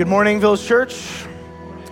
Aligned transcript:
Good 0.00 0.08
morning, 0.08 0.40
Village 0.40 0.66
Church. 0.66 1.26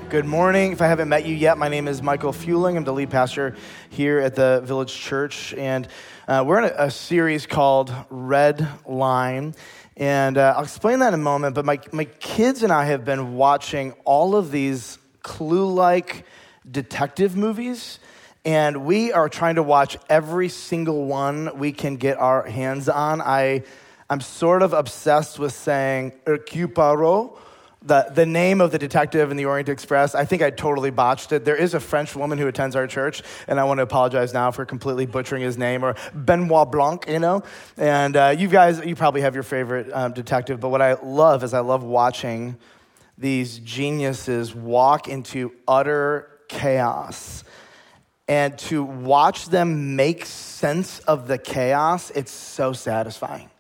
Good 0.09 0.25
morning. 0.25 0.73
If 0.73 0.81
I 0.81 0.87
haven't 0.87 1.11
met 1.11 1.27
you 1.27 1.35
yet, 1.35 1.59
my 1.59 1.69
name 1.69 1.87
is 1.87 2.01
Michael 2.03 2.33
Fueling. 2.33 2.79
I'm 2.79 2.85
the 2.85 2.93
lead 2.95 3.11
pastor 3.11 3.55
here 3.91 4.19
at 4.19 4.35
the 4.35 4.63
Village 4.65 4.95
Church. 4.95 5.53
And 5.53 5.87
uh, 6.27 6.43
we're 6.47 6.57
in 6.61 6.65
a, 6.65 6.87
a, 6.87 6.91
series 6.91 7.45
called 7.45 7.95
Red 8.09 8.67
Line. 8.87 9.55
And 9.95 10.39
uh, 10.39 10.55
I'll 10.57 10.63
explain 10.63 11.01
that 11.01 11.09
in 11.09 11.21
a 11.21 11.23
moment. 11.23 11.55
But 11.55 11.67
my, 11.67 11.81
my 11.93 12.07
kids 12.07 12.63
and 12.63 12.73
I 12.73 12.87
have 12.87 13.05
been 13.05 13.35
watching 13.35 13.93
all 14.07 14.37
of 14.37 14.51
these 14.51 14.97
clue 15.23 15.71
like 15.71 16.25
detective 16.67 17.37
movies. 17.37 17.99
And 18.43 18.87
we 18.87 19.13
are 19.13 19.29
trying 19.29 19.57
to 19.57 19.63
watch 19.63 19.99
every 20.09 20.49
single 20.49 21.05
one 21.05 21.59
we 21.59 21.73
can 21.73 21.97
get 21.97 22.17
our 22.17 22.45
hands 22.45 22.89
on. 22.89 23.21
I, 23.21 23.65
I'm 24.09 24.23
sort 24.23 24.63
of 24.63 24.73
obsessed 24.73 25.39
with 25.39 25.53
saying 25.53 26.15
Hercule 26.27 26.69
Poirot 26.69 27.39
the, 27.89 28.07
the 28.13 28.27
name 28.27 28.61
of 28.61 28.71
the 28.71 28.79
detective 28.79 29.31
in 29.31 29.37
the 29.37 29.47
Orient 29.47 29.69
Express, 29.69 30.15
I 30.15 30.25
think 30.25 30.43
I 30.43 30.51
totally 30.51 30.91
botched 30.91 31.33
it. 31.33 31.45
There 31.45 31.57
is 31.57 31.75
a 31.75 31.81
French 31.81 32.15
woman 32.15 32.39
who 32.39 32.47
attends 32.47 32.77
our 32.77 32.87
church, 32.87 33.23
and 33.49 33.59
I 33.59 33.65
want 33.65 33.79
to 33.79 33.83
apologize 33.83 34.33
now 34.33 34.51
for 34.51 34.65
completely 34.65 35.07
butchering 35.07 35.43
his 35.43 35.59
name, 35.59 35.85
or 35.85 35.97
Benoit 36.15 36.71
Blanc, 36.71 37.09
you 37.09 37.19
know? 37.19 37.43
And 37.77 38.17
uh, 38.17 38.35
you 38.37 38.49
guys, 38.49 38.85
you 38.85 38.95
probably 38.95 39.23
have 39.23 39.35
your 39.35 39.43
favorite 39.43 39.91
um, 39.93 40.13
detective, 40.13 40.61
but 40.61 40.69
what 40.69 40.83
I 40.83 40.95
love 40.95 41.43
is 41.43 41.55
I 41.55 41.61
love 41.61 41.83
watching 41.83 42.57
these 43.17 43.59
geniuses 43.59 44.55
walk 44.55 45.09
into 45.09 45.53
utter 45.67 46.31
chaos. 46.49 47.43
And 48.29 48.59
to 48.59 48.85
watch 48.85 49.47
them 49.47 49.97
make 49.97 50.27
sense 50.27 50.99
of 51.01 51.27
the 51.27 51.39
chaos, 51.39 52.11
it's 52.11 52.31
so 52.31 52.75
satisfying. 52.75 53.51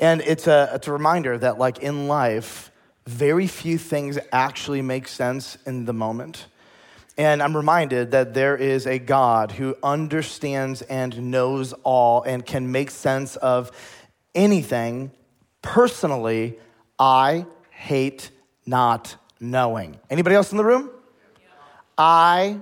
And 0.00 0.20
it's 0.22 0.46
a, 0.46 0.72
it's 0.74 0.88
a 0.88 0.92
reminder 0.92 1.38
that, 1.38 1.58
like 1.58 1.78
in 1.78 2.08
life, 2.08 2.72
very 3.06 3.46
few 3.46 3.78
things 3.78 4.18
actually 4.32 4.82
make 4.82 5.08
sense 5.08 5.56
in 5.64 5.84
the 5.84 5.92
moment. 5.92 6.46
And 7.18 7.42
I'm 7.42 7.56
reminded 7.56 8.10
that 8.10 8.34
there 8.34 8.56
is 8.56 8.86
a 8.86 8.98
God 8.98 9.52
who 9.52 9.76
understands 9.82 10.82
and 10.82 11.30
knows 11.30 11.72
all 11.82 12.22
and 12.22 12.44
can 12.44 12.70
make 12.70 12.90
sense 12.90 13.36
of 13.36 13.72
anything. 14.34 15.12
Personally, 15.62 16.58
I 16.98 17.46
hate 17.70 18.30
not 18.66 19.16
knowing. 19.40 19.98
Anybody 20.10 20.36
else 20.36 20.50
in 20.50 20.58
the 20.58 20.64
room? 20.64 20.90
I, 21.96 22.60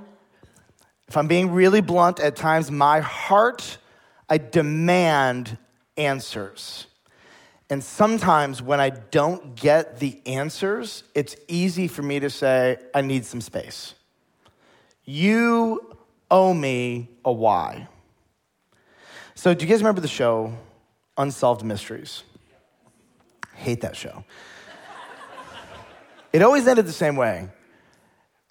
if 1.09 1.17
I'm 1.17 1.27
being 1.27 1.51
really 1.51 1.81
blunt, 1.81 2.21
at 2.21 2.37
times 2.37 2.71
my 2.71 3.01
heart, 3.01 3.79
I 4.29 4.39
demand 4.39 5.59
answers. 5.97 6.87
And 7.71 7.83
sometimes 7.83 8.61
when 8.61 8.81
I 8.81 8.91
don't 8.91 9.55
get 9.57 9.99
the 9.99 10.21
answers, 10.27 11.05
it's 11.15 11.37
easy 11.49 11.89
for 11.89 12.03
me 12.03 12.21
to 12.21 12.31
say, 12.31 12.77
I 12.95 13.01
need 13.01 13.25
some 13.25 13.41
space. 13.41 13.95
You 15.05 15.97
owe 16.31 16.53
me 16.53 17.09
a 17.25 17.33
why. 17.33 17.89
So, 19.35 19.55
do 19.55 19.65
you 19.65 19.71
guys 19.71 19.81
remember 19.81 20.01
the 20.01 20.09
show 20.09 20.53
Unsolved 21.17 21.65
Mysteries? 21.65 22.23
hate 23.55 23.81
that 23.81 23.97
show. 23.97 24.25
it 26.33 26.43
always 26.43 26.67
ended 26.67 26.87
the 26.87 26.93
same 26.93 27.17
way. 27.17 27.49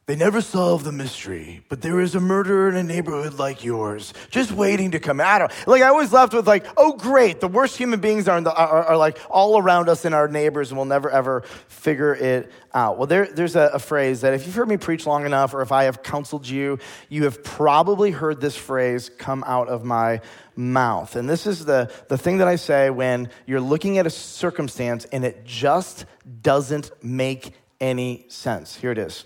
They 0.05 0.17
never 0.17 0.41
solve 0.41 0.83
the 0.83 0.91
mystery, 0.91 1.63
but 1.69 1.81
there 1.81 2.01
is 2.01 2.13
a 2.13 2.19
murderer 2.19 2.67
in 2.67 2.75
a 2.75 2.83
neighborhood 2.83 3.35
like 3.35 3.63
yours, 3.63 4.13
just 4.29 4.51
waiting 4.51 4.91
to 4.91 4.99
come 4.99 5.21
out. 5.21 5.53
Like 5.65 5.81
I 5.81 5.87
always 5.87 6.11
left 6.11 6.33
with 6.33 6.45
like, 6.45 6.65
oh 6.75 6.97
great, 6.97 7.39
the 7.39 7.47
worst 7.47 7.77
human 7.77 8.01
beings 8.01 8.27
are, 8.27 8.41
the, 8.41 8.53
are, 8.53 8.83
are, 8.83 8.97
like 8.97 9.17
all 9.29 9.57
around 9.57 9.87
us 9.87 10.03
and 10.03 10.13
our 10.13 10.27
neighbors, 10.27 10.71
and 10.71 10.77
we'll 10.77 10.87
never 10.87 11.09
ever 11.09 11.43
figure 11.69 12.13
it 12.13 12.51
out. 12.73 12.97
Well, 12.97 13.07
there, 13.07 13.27
there's 13.27 13.55
a, 13.55 13.71
a 13.75 13.79
phrase 13.79 14.19
that 14.21 14.33
if 14.33 14.45
you've 14.45 14.55
heard 14.55 14.67
me 14.67 14.75
preach 14.75 15.07
long 15.07 15.25
enough, 15.25 15.53
or 15.53 15.61
if 15.61 15.71
I 15.71 15.85
have 15.85 16.03
counseled 16.03 16.49
you, 16.49 16.79
you 17.07 17.23
have 17.23 17.41
probably 17.41 18.11
heard 18.11 18.41
this 18.41 18.57
phrase 18.57 19.07
come 19.07 19.41
out 19.47 19.69
of 19.69 19.85
my 19.85 20.19
mouth. 20.57 21.15
And 21.15 21.29
this 21.29 21.47
is 21.47 21.63
the, 21.63 21.89
the 22.09 22.17
thing 22.17 22.39
that 22.39 22.49
I 22.49 22.57
say 22.57 22.89
when 22.89 23.29
you're 23.45 23.61
looking 23.61 23.99
at 23.99 24.05
a 24.05 24.09
circumstance 24.09 25.05
and 25.05 25.23
it 25.23 25.45
just 25.45 26.05
doesn't 26.41 26.91
make 27.01 27.53
any 27.79 28.25
sense. 28.27 28.75
Here 28.75 28.91
it 28.91 28.97
is 28.97 29.23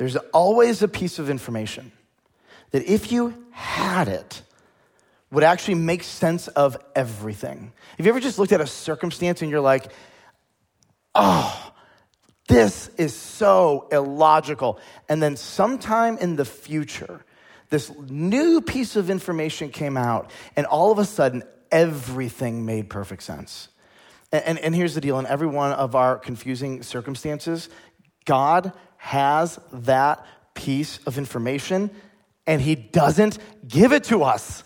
there's 0.00 0.16
always 0.32 0.80
a 0.80 0.88
piece 0.88 1.18
of 1.18 1.28
information 1.28 1.92
that 2.70 2.82
if 2.84 3.12
you 3.12 3.44
had 3.50 4.08
it, 4.08 4.40
would 5.30 5.44
actually 5.44 5.74
make 5.74 6.02
sense 6.02 6.48
of 6.48 6.78
everything. 6.96 7.70
Have 7.98 8.06
you 8.06 8.10
ever 8.10 8.18
just 8.18 8.38
looked 8.38 8.52
at 8.52 8.62
a 8.62 8.66
circumstance 8.66 9.42
and 9.42 9.50
you're 9.50 9.60
like, 9.60 9.92
oh, 11.14 11.72
this 12.48 12.88
is 12.96 13.14
so 13.14 13.88
illogical. 13.92 14.80
And 15.06 15.22
then 15.22 15.36
sometime 15.36 16.16
in 16.16 16.36
the 16.36 16.46
future, 16.46 17.22
this 17.68 17.92
new 18.08 18.62
piece 18.62 18.96
of 18.96 19.10
information 19.10 19.68
came 19.68 19.98
out, 19.98 20.30
and 20.56 20.64
all 20.64 20.90
of 20.90 20.98
a 20.98 21.04
sudden, 21.04 21.42
everything 21.70 22.64
made 22.64 22.88
perfect 22.88 23.22
sense. 23.22 23.68
And, 24.32 24.44
and, 24.46 24.58
and 24.60 24.74
here's 24.74 24.94
the 24.94 25.02
deal 25.02 25.18
in 25.18 25.26
every 25.26 25.46
one 25.46 25.72
of 25.72 25.94
our 25.94 26.16
confusing 26.16 26.82
circumstances, 26.82 27.68
God 28.24 28.72
has 29.00 29.58
that 29.72 30.24
piece 30.52 30.98
of 31.06 31.16
information 31.16 31.90
and 32.46 32.60
he 32.60 32.74
doesn't 32.74 33.38
give 33.66 33.92
it 33.92 34.04
to 34.04 34.22
us. 34.22 34.62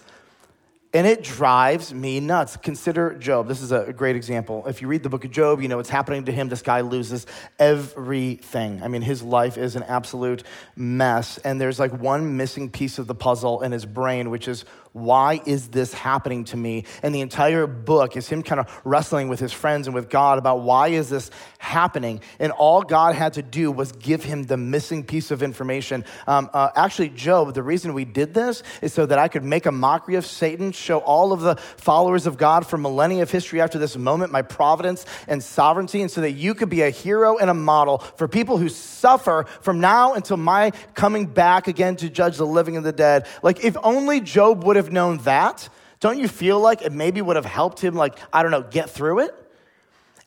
And 0.92 1.06
it 1.06 1.22
drives 1.22 1.94
me 1.94 2.18
nuts. 2.20 2.56
Consider 2.56 3.14
Job. 3.14 3.46
This 3.46 3.60
is 3.60 3.70
a 3.70 3.92
great 3.92 4.16
example. 4.16 4.66
If 4.66 4.82
you 4.82 4.88
read 4.88 5.02
the 5.02 5.08
book 5.08 5.24
of 5.24 5.30
Job, 5.30 5.60
you 5.60 5.68
know 5.68 5.76
what's 5.76 5.90
happening 5.90 6.24
to 6.24 6.32
him. 6.32 6.48
This 6.48 6.62
guy 6.62 6.82
loses 6.82 7.26
everything. 7.58 8.82
I 8.82 8.88
mean, 8.88 9.02
his 9.02 9.22
life 9.22 9.56
is 9.56 9.76
an 9.76 9.82
absolute 9.84 10.42
mess. 10.76 11.38
And 11.38 11.60
there's 11.60 11.78
like 11.78 11.92
one 11.92 12.36
missing 12.36 12.70
piece 12.70 12.98
of 12.98 13.06
the 13.06 13.14
puzzle 13.14 13.62
in 13.62 13.70
his 13.72 13.86
brain, 13.86 14.30
which 14.30 14.48
is 14.48 14.64
why 14.94 15.40
is 15.44 15.68
this 15.68 15.92
happening 15.92 16.44
to 16.44 16.56
me? 16.56 16.84
And 17.02 17.12
the 17.12 17.20
entire 17.20 17.66
book 17.66 18.16
is 18.16 18.28
him 18.28 18.44
kind 18.44 18.60
of 18.60 18.80
wrestling 18.84 19.28
with 19.28 19.40
his 19.40 19.52
friends 19.52 19.88
and 19.88 19.94
with 19.94 20.08
God 20.08 20.38
about 20.38 20.60
why 20.60 20.88
is 20.88 21.08
this 21.08 21.32
happening? 21.58 22.20
And 22.38 22.52
all 22.52 22.82
God 22.82 23.16
had 23.16 23.32
to 23.34 23.42
do 23.42 23.72
was 23.72 23.90
give 23.90 24.22
him 24.22 24.44
the 24.44 24.56
missing 24.56 25.02
piece 25.02 25.32
of 25.32 25.42
information. 25.42 26.04
Um, 26.28 26.48
uh, 26.54 26.70
actually, 26.76 27.08
Job, 27.08 27.52
the 27.54 27.62
reason 27.62 27.92
we 27.92 28.04
did 28.04 28.34
this 28.34 28.62
is 28.82 28.92
so 28.92 29.04
that 29.04 29.18
I 29.18 29.26
could 29.26 29.42
make 29.42 29.66
a 29.66 29.72
mockery 29.72 30.14
of 30.14 30.24
Satan, 30.24 30.70
show 30.70 30.98
all 30.98 31.32
of 31.32 31.40
the 31.40 31.56
followers 31.56 32.28
of 32.28 32.38
God 32.38 32.64
for 32.64 32.78
millennia 32.78 33.24
of 33.24 33.32
history 33.32 33.60
after 33.60 33.80
this 33.80 33.96
moment 33.96 34.30
my 34.30 34.42
providence 34.42 35.04
and 35.26 35.42
sovereignty, 35.42 36.02
and 36.02 36.10
so 36.10 36.20
that 36.20 36.32
you 36.32 36.54
could 36.54 36.70
be 36.70 36.82
a 36.82 36.90
hero 36.90 37.36
and 37.36 37.50
a 37.50 37.54
model 37.54 37.98
for 37.98 38.28
people 38.28 38.58
who 38.58 38.68
suffer 38.68 39.46
from 39.60 39.80
now 39.80 40.14
until 40.14 40.36
my 40.36 40.70
coming 40.94 41.26
back 41.26 41.66
again 41.66 41.96
to 41.96 42.08
judge 42.08 42.36
the 42.36 42.46
living 42.46 42.76
and 42.76 42.86
the 42.86 42.92
dead. 42.92 43.26
Like, 43.42 43.64
if 43.64 43.76
only 43.82 44.20
Job 44.20 44.62
would 44.62 44.76
have 44.76 44.83
have 44.84 44.92
known 44.92 45.18
that, 45.18 45.68
don't 46.00 46.18
you 46.18 46.28
feel 46.28 46.60
like 46.60 46.82
it 46.82 46.92
maybe 46.92 47.22
would 47.22 47.36
have 47.36 47.44
helped 47.44 47.80
him, 47.80 47.94
like, 47.94 48.18
I 48.32 48.42
don't 48.42 48.50
know, 48.50 48.62
get 48.62 48.90
through 48.90 49.20
it? 49.20 49.34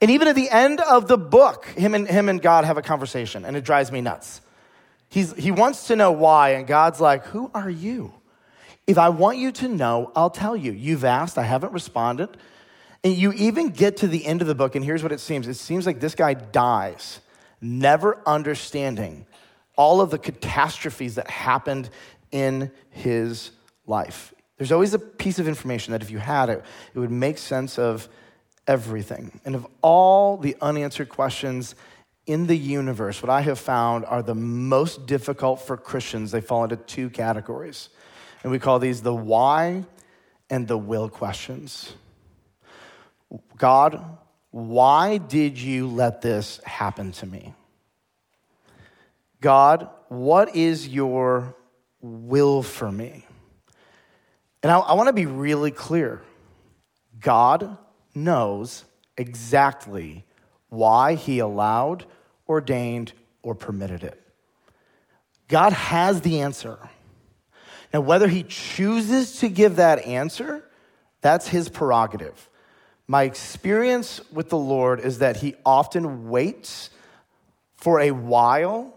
And 0.01 0.11
even 0.11 0.27
at 0.27 0.35
the 0.35 0.49
end 0.49 0.79
of 0.79 1.07
the 1.07 1.17
book, 1.17 1.65
him 1.65 1.95
and, 1.95 2.07
him 2.07 2.29
and 2.29 2.41
God 2.41 2.65
have 2.65 2.77
a 2.77 2.81
conversation, 2.81 3.45
and 3.45 3.55
it 3.55 3.63
drives 3.63 3.91
me 3.91 4.01
nuts. 4.01 4.41
He's, 5.09 5.33
he 5.33 5.51
wants 5.51 5.87
to 5.87 5.95
know 5.95 6.11
why, 6.11 6.49
and 6.51 6.67
God's 6.67 6.99
like, 6.99 7.25
Who 7.27 7.49
are 7.53 7.69
you? 7.69 8.13
If 8.85 8.97
I 8.97 9.09
want 9.09 9.37
you 9.37 9.51
to 9.53 9.67
know, 9.67 10.11
I'll 10.15 10.29
tell 10.29 10.55
you. 10.55 10.71
You've 10.71 11.03
asked, 11.03 11.37
I 11.37 11.43
haven't 11.43 11.73
responded. 11.73 12.37
And 13.03 13.15
you 13.15 13.33
even 13.33 13.69
get 13.69 13.97
to 13.97 14.07
the 14.07 14.25
end 14.25 14.41
of 14.41 14.47
the 14.47 14.55
book, 14.55 14.75
and 14.75 14.83
here's 14.83 15.03
what 15.03 15.11
it 15.11 15.19
seems 15.19 15.47
it 15.47 15.55
seems 15.55 15.85
like 15.85 15.99
this 15.99 16.15
guy 16.15 16.33
dies, 16.33 17.19
never 17.61 18.21
understanding 18.25 19.25
all 19.75 20.01
of 20.01 20.09
the 20.09 20.17
catastrophes 20.17 21.15
that 21.15 21.29
happened 21.29 21.89
in 22.31 22.71
his 22.89 23.51
life. 23.85 24.33
There's 24.57 24.71
always 24.71 24.93
a 24.93 24.99
piece 24.99 25.39
of 25.39 25.47
information 25.47 25.91
that 25.91 26.01
if 26.01 26.09
you 26.09 26.17
had 26.17 26.49
it, 26.49 26.63
it 26.93 26.99
would 26.99 27.11
make 27.11 27.37
sense 27.37 27.77
of 27.77 28.09
everything. 28.65 29.39
And 29.45 29.55
of 29.55 29.67
all 29.81 30.37
the 30.37 30.55
unanswered 30.61 31.09
questions 31.09 31.75
in 32.25 32.47
the 32.47 32.57
universe, 32.57 33.21
what 33.21 33.29
I 33.29 33.41
have 33.41 33.59
found 33.59 34.05
are 34.05 34.23
the 34.23 34.35
most 34.35 35.05
difficult 35.05 35.61
for 35.61 35.77
Christians. 35.77 36.31
They 36.31 36.41
fall 36.41 36.63
into 36.63 36.75
two 36.75 37.09
categories. 37.09 37.89
And 38.43 38.51
we 38.51 38.59
call 38.59 38.79
these 38.79 39.01
the 39.01 39.13
why 39.13 39.85
and 40.49 40.67
the 40.67 40.77
will 40.77 41.07
questions. 41.07 41.93
God, 43.57 44.03
why 44.51 45.17
did 45.17 45.59
you 45.59 45.87
let 45.87 46.21
this 46.21 46.59
happen 46.65 47.11
to 47.13 47.25
me? 47.25 47.53
God, 49.39 49.89
what 50.07 50.55
is 50.55 50.87
your 50.87 51.55
will 52.01 52.63
for 52.63 52.91
me? 52.91 53.26
And 54.63 54.71
I, 54.71 54.79
I 54.79 54.93
want 54.93 55.07
to 55.07 55.13
be 55.13 55.25
really 55.25 55.71
clear 55.71 56.21
God 57.19 57.77
knows 58.13 58.85
exactly 59.17 60.25
why 60.69 61.15
he 61.15 61.39
allowed, 61.39 62.05
ordained, 62.47 63.13
or 63.41 63.55
permitted 63.55 64.03
it. 64.03 64.21
God 65.47 65.73
has 65.73 66.21
the 66.21 66.41
answer. 66.41 66.77
Now, 67.93 68.01
whether 68.01 68.27
he 68.27 68.43
chooses 68.43 69.39
to 69.39 69.49
give 69.49 69.77
that 69.77 70.05
answer, 70.05 70.63
that's 71.21 71.47
his 71.47 71.69
prerogative. 71.69 72.49
My 73.07 73.23
experience 73.23 74.19
with 74.31 74.49
the 74.49 74.57
Lord 74.57 74.99
is 74.99 75.19
that 75.19 75.37
he 75.37 75.55
often 75.65 76.29
waits 76.29 76.89
for 77.77 78.01
a 78.01 78.11
while 78.11 78.93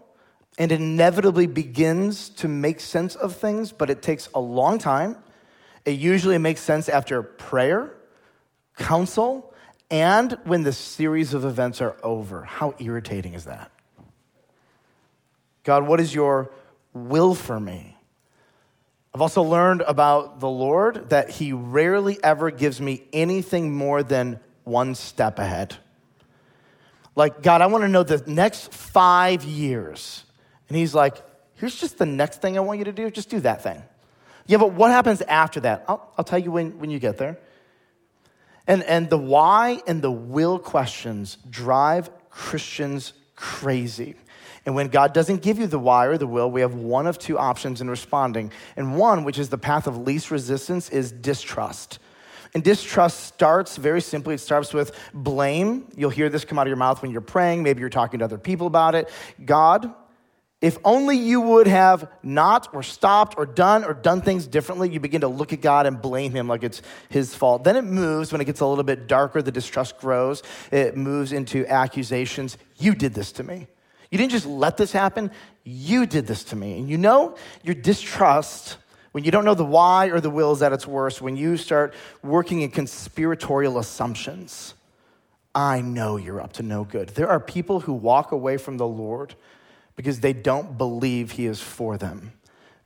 and 0.57 0.71
inevitably 0.71 1.47
begins 1.47 2.27
to 2.29 2.47
make 2.49 2.81
sense 2.81 3.15
of 3.15 3.35
things, 3.35 3.71
but 3.71 3.89
it 3.89 4.01
takes 4.01 4.27
a 4.35 4.39
long 4.39 4.77
time. 4.77 5.15
It 5.85 5.99
usually 5.99 6.37
makes 6.37 6.61
sense 6.61 6.89
after 6.89 7.23
prayer, 7.23 7.93
counsel, 8.77 9.53
and 9.89 10.37
when 10.43 10.63
the 10.63 10.73
series 10.73 11.33
of 11.33 11.43
events 11.43 11.81
are 11.81 11.97
over. 12.03 12.43
How 12.43 12.75
irritating 12.79 13.33
is 13.33 13.45
that? 13.45 13.71
God, 15.63 15.87
what 15.87 15.99
is 15.99 16.13
your 16.13 16.51
will 16.93 17.35
for 17.35 17.59
me? 17.59 17.97
I've 19.13 19.21
also 19.21 19.43
learned 19.43 19.81
about 19.81 20.39
the 20.39 20.49
Lord 20.49 21.09
that 21.09 21.29
He 21.29 21.51
rarely 21.51 22.17
ever 22.23 22.49
gives 22.49 22.79
me 22.79 23.03
anything 23.11 23.75
more 23.75 24.03
than 24.03 24.39
one 24.63 24.95
step 24.95 25.37
ahead. 25.37 25.75
Like, 27.15 27.41
God, 27.41 27.61
I 27.61 27.65
want 27.65 27.83
to 27.83 27.89
know 27.89 28.03
the 28.03 28.23
next 28.25 28.71
five 28.71 29.43
years. 29.43 30.23
And 30.69 30.77
He's 30.77 30.95
like, 30.95 31.21
here's 31.55 31.75
just 31.75 31.97
the 31.97 32.05
next 32.05 32.41
thing 32.41 32.57
I 32.57 32.61
want 32.61 32.79
you 32.79 32.85
to 32.85 32.93
do. 32.93 33.11
Just 33.11 33.29
do 33.29 33.41
that 33.41 33.63
thing. 33.63 33.83
Yeah, 34.47 34.57
but 34.57 34.73
what 34.73 34.91
happens 34.91 35.21
after 35.21 35.59
that? 35.61 35.85
I'll, 35.87 36.11
I'll 36.17 36.25
tell 36.25 36.39
you 36.39 36.51
when, 36.51 36.79
when 36.79 36.89
you 36.89 36.99
get 36.99 37.17
there. 37.17 37.37
And, 38.67 38.83
and 38.83 39.09
the 39.09 39.17
why 39.17 39.81
and 39.87 40.01
the 40.01 40.11
will 40.11 40.59
questions 40.59 41.37
drive 41.49 42.09
Christians 42.29 43.13
crazy. 43.35 44.15
And 44.65 44.75
when 44.75 44.89
God 44.89 45.13
doesn't 45.13 45.41
give 45.41 45.57
you 45.57 45.65
the 45.65 45.79
why 45.79 46.05
or 46.05 46.17
the 46.17 46.27
will, 46.27 46.49
we 46.49 46.61
have 46.61 46.75
one 46.75 47.07
of 47.07 47.17
two 47.17 47.37
options 47.37 47.81
in 47.81 47.89
responding. 47.89 48.51
And 48.75 48.95
one, 48.95 49.23
which 49.23 49.39
is 49.39 49.49
the 49.49 49.57
path 49.57 49.87
of 49.87 49.97
least 49.97 50.29
resistance, 50.29 50.89
is 50.89 51.11
distrust. 51.11 51.97
And 52.53 52.63
distrust 52.63 53.21
starts 53.21 53.77
very 53.77 54.01
simply, 54.01 54.35
it 54.35 54.39
starts 54.39 54.73
with 54.73 54.95
blame. 55.13 55.87
You'll 55.95 56.09
hear 56.09 56.29
this 56.29 56.45
come 56.45 56.59
out 56.59 56.67
of 56.67 56.69
your 56.69 56.77
mouth 56.77 57.01
when 57.01 57.09
you're 57.09 57.21
praying. 57.21 57.63
Maybe 57.63 57.79
you're 57.79 57.89
talking 57.89 58.19
to 58.19 58.25
other 58.25 58.37
people 58.37 58.67
about 58.67 58.93
it. 58.93 59.09
God, 59.43 59.91
if 60.61 60.77
only 60.83 61.17
you 61.17 61.41
would 61.41 61.65
have 61.65 62.07
not 62.21 62.73
or 62.73 62.83
stopped 62.83 63.33
or 63.35 63.47
done 63.47 63.83
or 63.83 63.95
done 63.95 64.21
things 64.21 64.45
differently, 64.45 64.89
you 64.89 64.99
begin 64.99 65.21
to 65.21 65.27
look 65.27 65.53
at 65.53 65.61
God 65.61 65.87
and 65.87 65.99
blame 65.99 66.31
him 66.33 66.47
like 66.47 66.63
it's 66.63 66.83
his 67.09 67.33
fault. 67.33 67.63
Then 67.63 67.75
it 67.75 67.83
moves 67.83 68.31
when 68.31 68.41
it 68.41 68.45
gets 68.45 68.59
a 68.59 68.65
little 68.67 68.83
bit 68.83 69.07
darker, 69.07 69.41
the 69.41 69.51
distrust 69.51 69.97
grows. 69.97 70.43
It 70.71 70.95
moves 70.95 71.31
into 71.31 71.65
accusations. 71.65 72.59
You 72.77 72.93
did 72.93 73.15
this 73.15 73.31
to 73.33 73.43
me. 73.43 73.67
You 74.11 74.19
didn't 74.19 74.31
just 74.31 74.45
let 74.45 74.77
this 74.77 74.91
happen, 74.91 75.31
you 75.63 76.05
did 76.05 76.27
this 76.27 76.43
to 76.45 76.55
me. 76.55 76.77
And 76.77 76.89
you 76.89 76.97
know 76.97 77.35
your 77.63 77.75
distrust 77.75 78.77
when 79.13 79.23
you 79.23 79.31
don't 79.31 79.45
know 79.45 79.55
the 79.55 79.65
why 79.65 80.07
or 80.07 80.21
the 80.21 80.29
will 80.29 80.51
is 80.51 80.61
at 80.61 80.73
its 80.73 80.85
worst, 80.85 81.21
when 81.21 81.35
you 81.35 81.57
start 81.57 81.93
working 82.21 82.61
in 82.61 82.71
conspiratorial 82.71 83.77
assumptions. 83.77 84.73
I 85.53 85.81
know 85.81 86.15
you're 86.15 86.39
up 86.39 86.53
to 86.53 86.63
no 86.63 86.85
good. 86.85 87.09
There 87.09 87.27
are 87.27 87.39
people 87.39 87.81
who 87.81 87.93
walk 87.93 88.31
away 88.31 88.57
from 88.57 88.77
the 88.77 88.87
Lord 88.87 89.35
because 89.95 90.19
they 90.19 90.33
don't 90.33 90.77
believe 90.77 91.31
He 91.31 91.45
is 91.45 91.61
for 91.61 91.97
them 91.97 92.33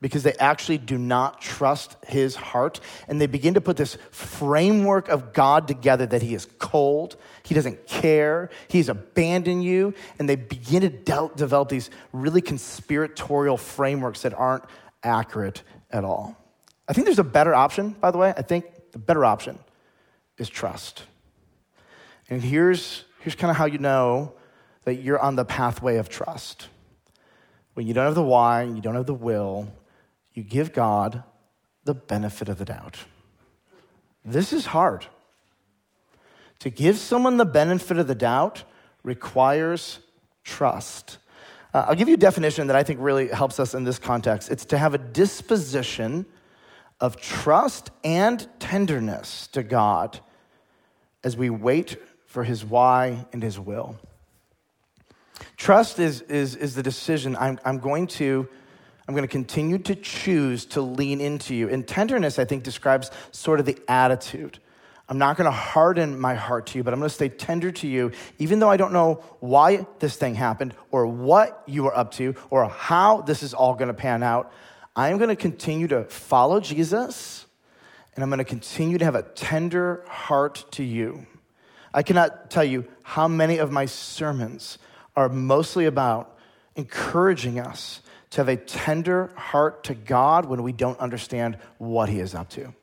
because 0.05 0.21
they 0.21 0.33
actually 0.33 0.77
do 0.77 0.99
not 0.99 1.41
trust 1.41 1.95
his 2.07 2.35
heart. 2.35 2.79
And 3.07 3.19
they 3.19 3.25
begin 3.25 3.55
to 3.55 3.61
put 3.61 3.75
this 3.75 3.97
framework 4.11 5.09
of 5.09 5.33
God 5.33 5.67
together 5.67 6.05
that 6.05 6.21
he 6.21 6.35
is 6.35 6.47
cold, 6.59 7.15
he 7.43 7.55
doesn't 7.55 7.87
care, 7.87 8.51
he's 8.67 8.87
abandoned 8.87 9.63
you. 9.63 9.95
And 10.19 10.29
they 10.29 10.35
begin 10.35 10.81
to 10.81 10.89
de- 10.89 11.31
develop 11.35 11.69
these 11.69 11.89
really 12.13 12.41
conspiratorial 12.41 13.57
frameworks 13.57 14.21
that 14.21 14.35
aren't 14.35 14.65
accurate 15.01 15.63
at 15.89 16.03
all. 16.03 16.37
I 16.87 16.93
think 16.93 17.05
there's 17.05 17.17
a 17.17 17.23
better 17.23 17.55
option, 17.55 17.95
by 17.99 18.11
the 18.11 18.19
way. 18.19 18.31
I 18.37 18.43
think 18.43 18.91
the 18.91 18.99
better 18.99 19.25
option 19.25 19.57
is 20.37 20.49
trust. 20.49 21.01
And 22.29 22.43
here's, 22.43 23.05
here's 23.21 23.33
kind 23.33 23.49
of 23.49 23.57
how 23.57 23.65
you 23.65 23.79
know 23.79 24.33
that 24.83 24.95
you're 24.95 25.19
on 25.19 25.35
the 25.35 25.45
pathway 25.45 25.97
of 25.97 26.09
trust. 26.09 26.67
When 27.75 27.85
you 27.85 27.93
don't 27.93 28.05
have 28.05 28.15
the 28.15 28.23
why, 28.23 28.63
you 28.63 28.81
don't 28.81 28.95
have 28.95 29.05
the 29.05 29.13
will, 29.13 29.71
you 30.33 30.43
give 30.43 30.73
God 30.73 31.23
the 31.83 31.93
benefit 31.93 32.49
of 32.49 32.57
the 32.57 32.65
doubt. 32.65 32.97
This 34.23 34.51
is 34.51 34.67
hard. 34.67 35.05
To 36.59 36.69
give 36.69 36.97
someone 36.97 37.37
the 37.37 37.45
benefit 37.45 37.97
of 37.97 38.07
the 38.07 38.15
doubt 38.15 38.63
requires 39.03 39.99
trust. 40.43 41.17
Uh, 41.73 41.85
I'll 41.89 41.95
give 41.95 42.07
you 42.07 42.13
a 42.15 42.17
definition 42.17 42.67
that 42.67 42.75
I 42.75 42.83
think 42.83 42.99
really 43.01 43.27
helps 43.27 43.59
us 43.59 43.73
in 43.73 43.83
this 43.83 43.99
context. 43.99 44.49
It's 44.49 44.65
to 44.65 44.77
have 44.77 44.93
a 44.93 44.97
disposition 44.97 46.25
of 47.01 47.17
trust 47.17 47.91
and 48.03 48.47
tenderness 48.59 49.47
to 49.47 49.63
God 49.63 50.19
as 51.23 51.35
we 51.35 51.49
wait 51.49 51.97
for 52.25 52.45
his 52.45 52.63
why 52.63 53.25
and 53.33 53.43
his 53.43 53.59
will. 53.59 53.97
Trust 55.57 55.99
is, 55.99 56.21
is, 56.21 56.55
is 56.55 56.75
the 56.75 56.83
decision 56.83 57.35
I'm, 57.35 57.59
I'm 57.65 57.79
going 57.79 58.07
to 58.07 58.47
I'm 59.07 59.13
going 59.13 59.27
to 59.27 59.31
continue 59.31 59.77
to 59.77 59.95
choose 59.95 60.65
to 60.67 60.81
lean 60.81 61.21
into 61.21 61.53
you. 61.53 61.69
And 61.69 61.87
tenderness, 61.87 62.39
I 62.39 62.45
think, 62.45 62.63
describes 62.63 63.11
sort 63.31 63.59
of 63.59 63.67
the 63.67 63.77
attitude. 63.87 64.57
I'm 65.07 65.19
not 65.19 65.37
going 65.37 65.45
to 65.45 65.51
harden 65.51 66.19
my 66.19 66.33
heart 66.33 66.65
to 66.67 66.79
you, 66.79 66.83
but 66.83 66.91
I'm 66.91 66.99
going 66.99 67.09
to 67.09 67.13
stay 67.13 67.29
tender 67.29 67.71
to 67.71 67.87
you, 67.87 68.11
even 68.39 68.57
though 68.57 68.69
I 68.69 68.77
don't 68.77 68.93
know 68.93 69.23
why 69.39 69.85
this 69.99 70.15
thing 70.15 70.33
happened 70.33 70.73
or 70.89 71.05
what 71.05 71.61
you 71.67 71.85
are 71.85 71.95
up 71.95 72.13
to 72.13 72.33
or 72.49 72.67
how 72.67 73.21
this 73.21 73.43
is 73.43 73.53
all 73.53 73.75
going 73.75 73.89
to 73.89 73.93
pan 73.93 74.23
out. 74.23 74.51
I 74.95 75.09
am 75.09 75.19
going 75.19 75.29
to 75.29 75.35
continue 75.35 75.87
to 75.89 76.05
follow 76.05 76.59
Jesus 76.59 77.45
and 78.15 78.23
I'm 78.23 78.29
going 78.29 78.39
to 78.39 78.45
continue 78.45 78.97
to 78.97 79.05
have 79.05 79.15
a 79.15 79.21
tender 79.23 80.03
heart 80.07 80.65
to 80.71 80.83
you. 80.83 81.27
I 81.93 82.01
cannot 82.01 82.49
tell 82.49 82.63
you 82.63 82.85
how 83.03 83.27
many 83.27 83.57
of 83.57 83.71
my 83.71 83.85
sermons 83.85 84.79
are 85.15 85.29
mostly 85.29 85.85
about 85.85 86.37
encouraging 86.75 87.59
us 87.59 88.01
to 88.31 88.41
have 88.41 88.49
a 88.49 88.57
tender 88.57 89.31
heart 89.35 89.85
to 89.85 89.93
God 89.93 90.45
when 90.45 90.61
we 90.63 90.71
don't 90.71 90.99
understand 90.99 91.57
what 91.77 92.09
he 92.09 92.19
is 92.19 92.35
up 92.35 92.49
to. 92.49 92.73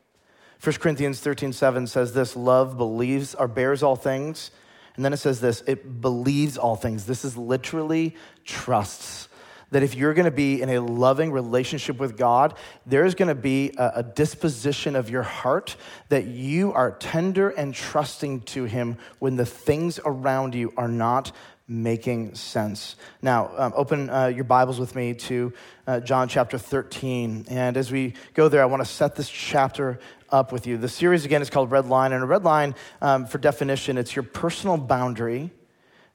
1 0.63 0.75
Corinthians 0.77 1.19
13, 1.19 1.51
7 1.51 1.87
says 1.87 2.13
this 2.13 2.35
love 2.35 2.77
believes 2.77 3.35
or 3.35 3.47
bears 3.47 3.83
all 3.83 3.95
things. 3.95 4.49
And 4.95 5.03
then 5.03 5.13
it 5.13 5.17
says 5.17 5.41
this 5.41 5.61
it 5.67 6.01
believes 6.01 6.57
all 6.57 6.75
things. 6.75 7.05
This 7.05 7.25
is 7.25 7.35
literally 7.35 8.15
trusts. 8.45 9.27
That 9.71 9.81
if 9.81 9.95
you're 9.95 10.13
going 10.13 10.25
to 10.25 10.31
be 10.31 10.61
in 10.61 10.69
a 10.69 10.79
loving 10.79 11.31
relationship 11.31 11.97
with 11.97 12.15
God, 12.15 12.53
there's 12.85 13.15
going 13.15 13.29
to 13.29 13.35
be 13.35 13.73
a, 13.75 13.91
a, 13.95 14.03
disposition 14.03 14.95
of 14.95 15.09
your 15.09 15.23
heart 15.23 15.75
that 16.09 16.25
you 16.25 16.73
are 16.73 16.91
tender 16.91 17.49
and 17.49 17.73
trusting 17.73 18.41
to 18.41 18.65
Him 18.65 18.97
when 19.17 19.35
the 19.35 19.47
things 19.47 19.99
around 20.05 20.53
you 20.53 20.71
are 20.77 20.87
not 20.87 21.31
making 21.67 22.35
sense. 22.35 22.95
Now, 23.21 23.51
um, 23.55 23.73
open 23.75 24.09
uh, 24.09 24.27
your 24.27 24.43
Bibles 24.43 24.79
with 24.79 24.95
me 24.95 25.13
to 25.13 25.53
uh, 25.87 25.99
John 26.01 26.27
chapter 26.27 26.57
13. 26.57 27.45
And 27.49 27.77
as 27.77 27.91
we 27.91 28.15
go 28.33 28.49
there, 28.49 28.61
I 28.61 28.65
want 28.65 28.81
to 28.81 28.89
set 28.89 29.15
this 29.15 29.29
chapter 29.29 29.99
up 30.29 30.51
with 30.51 30.67
you. 30.67 30.77
The 30.77 30.89
series, 30.89 31.25
again, 31.25 31.41
is 31.41 31.49
called 31.49 31.71
Red 31.71 31.87
Line. 31.87 32.11
And 32.11 32.23
a 32.23 32.25
red 32.25 32.43
line, 32.43 32.75
um, 33.01 33.25
for 33.25 33.37
definition, 33.37 33.97
it's 33.97 34.15
your 34.15 34.23
personal 34.23 34.77
boundary 34.77 35.51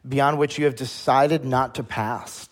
beyond 0.07 0.39
which 0.39 0.59
you 0.59 0.65
have 0.67 0.77
decided 0.77 1.45
not 1.45 1.77
to 1.77 1.83
pass. 1.83 2.48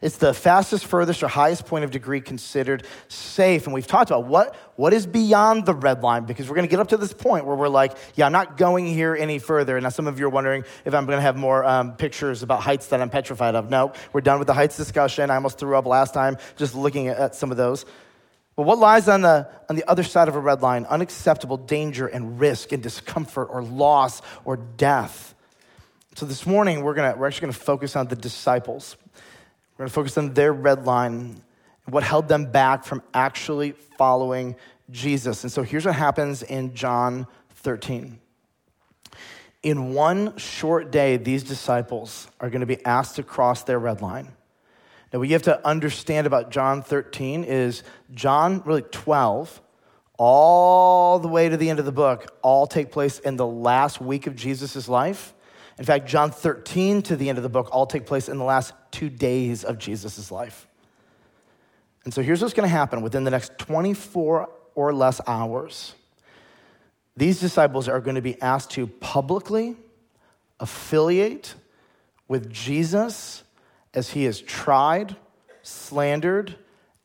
It's 0.00 0.18
the 0.18 0.32
fastest, 0.32 0.86
furthest, 0.86 1.22
or 1.22 1.28
highest 1.28 1.66
point 1.66 1.84
of 1.84 1.90
degree 1.90 2.20
considered 2.20 2.84
safe. 3.08 3.64
And 3.64 3.74
we've 3.74 3.86
talked 3.86 4.10
about 4.10 4.26
what, 4.26 4.54
what 4.76 4.92
is 4.92 5.06
beyond 5.06 5.66
the 5.66 5.74
red 5.74 6.02
line 6.02 6.24
because 6.24 6.48
we're 6.48 6.54
going 6.54 6.68
to 6.68 6.70
get 6.70 6.80
up 6.80 6.88
to 6.88 6.96
this 6.96 7.12
point 7.12 7.46
where 7.46 7.56
we're 7.56 7.68
like, 7.68 7.96
yeah, 8.14 8.26
I'm 8.26 8.32
not 8.32 8.56
going 8.56 8.86
here 8.86 9.16
any 9.16 9.38
further. 9.38 9.76
And 9.76 9.82
now 9.82 9.88
some 9.88 10.06
of 10.06 10.18
you 10.18 10.26
are 10.26 10.30
wondering 10.30 10.64
if 10.84 10.94
I'm 10.94 11.06
going 11.06 11.18
to 11.18 11.22
have 11.22 11.36
more 11.36 11.64
um, 11.64 11.96
pictures 11.96 12.42
about 12.42 12.60
heights 12.60 12.86
that 12.88 13.00
I'm 13.00 13.10
petrified 13.10 13.54
of. 13.54 13.70
No, 13.70 13.92
we're 14.12 14.20
done 14.20 14.38
with 14.38 14.46
the 14.46 14.54
heights 14.54 14.76
discussion. 14.76 15.30
I 15.30 15.34
almost 15.34 15.58
threw 15.58 15.76
up 15.76 15.86
last 15.86 16.14
time 16.14 16.36
just 16.56 16.74
looking 16.74 17.08
at, 17.08 17.34
some 17.34 17.50
of 17.50 17.56
those. 17.56 17.84
But 18.56 18.62
what 18.62 18.78
lies 18.78 19.08
on 19.08 19.20
the, 19.20 19.48
on 19.68 19.76
the 19.76 19.88
other 19.88 20.02
side 20.02 20.28
of 20.28 20.34
a 20.34 20.40
red 20.40 20.62
line? 20.62 20.86
Unacceptable 20.86 21.56
danger 21.56 22.06
and 22.06 22.40
risk 22.40 22.72
and 22.72 22.82
discomfort 22.82 23.48
or 23.50 23.62
loss 23.62 24.22
or 24.44 24.56
death. 24.56 25.34
So 26.16 26.26
this 26.26 26.46
morning, 26.46 26.82
we're, 26.82 26.94
gonna, 26.94 27.16
we're 27.16 27.28
actually 27.28 27.42
going 27.42 27.52
to 27.52 27.60
focus 27.60 27.94
on 27.94 28.08
the 28.08 28.16
disciples. 28.16 28.96
We're 29.78 29.84
going 29.84 29.90
to 29.90 29.94
focus 29.94 30.18
on 30.18 30.34
their 30.34 30.52
red 30.52 30.86
line, 30.86 31.40
what 31.84 32.02
held 32.02 32.26
them 32.26 32.50
back 32.50 32.82
from 32.82 33.00
actually 33.14 33.72
following 33.96 34.56
Jesus. 34.90 35.44
And 35.44 35.52
so 35.52 35.62
here's 35.62 35.86
what 35.86 35.94
happens 35.94 36.42
in 36.42 36.74
John 36.74 37.28
13. 37.50 38.18
In 39.62 39.94
one 39.94 40.36
short 40.36 40.90
day, 40.90 41.16
these 41.16 41.44
disciples 41.44 42.26
are 42.40 42.50
going 42.50 42.60
to 42.60 42.66
be 42.66 42.84
asked 42.84 43.16
to 43.16 43.22
cross 43.22 43.62
their 43.62 43.78
red 43.78 44.02
line. 44.02 44.32
Now, 45.12 45.20
what 45.20 45.28
you 45.28 45.34
have 45.34 45.42
to 45.42 45.64
understand 45.64 46.26
about 46.26 46.50
John 46.50 46.82
13 46.82 47.44
is 47.44 47.84
John, 48.12 48.62
really 48.64 48.82
12, 48.82 49.62
all 50.18 51.20
the 51.20 51.28
way 51.28 51.48
to 51.48 51.56
the 51.56 51.70
end 51.70 51.78
of 51.78 51.84
the 51.84 51.92
book, 51.92 52.36
all 52.42 52.66
take 52.66 52.90
place 52.90 53.20
in 53.20 53.36
the 53.36 53.46
last 53.46 54.00
week 54.00 54.26
of 54.26 54.34
Jesus' 54.34 54.88
life. 54.88 55.34
In 55.78 55.84
fact, 55.84 56.06
John 56.06 56.30
13 56.30 57.02
to 57.02 57.16
the 57.16 57.28
end 57.28 57.38
of 57.38 57.42
the 57.42 57.48
book 57.48 57.68
all 57.70 57.86
take 57.86 58.04
place 58.04 58.28
in 58.28 58.38
the 58.38 58.44
last 58.44 58.72
two 58.90 59.08
days 59.08 59.64
of 59.64 59.78
Jesus' 59.78 60.30
life. 60.30 60.66
And 62.04 62.12
so 62.12 62.22
here's 62.22 62.42
what's 62.42 62.54
going 62.54 62.68
to 62.68 62.74
happen 62.74 63.02
within 63.02 63.24
the 63.24 63.30
next 63.30 63.58
24 63.58 64.48
or 64.74 64.94
less 64.94 65.20
hours. 65.26 65.94
These 67.16 67.40
disciples 67.40 67.88
are 67.88 68.00
going 68.00 68.16
to 68.16 68.22
be 68.22 68.40
asked 68.40 68.70
to 68.70 68.86
publicly 68.86 69.76
affiliate 70.60 71.54
with 72.28 72.50
Jesus 72.50 73.42
as 73.94 74.10
he 74.10 74.24
is 74.24 74.40
tried, 74.40 75.16
slandered, 75.62 76.56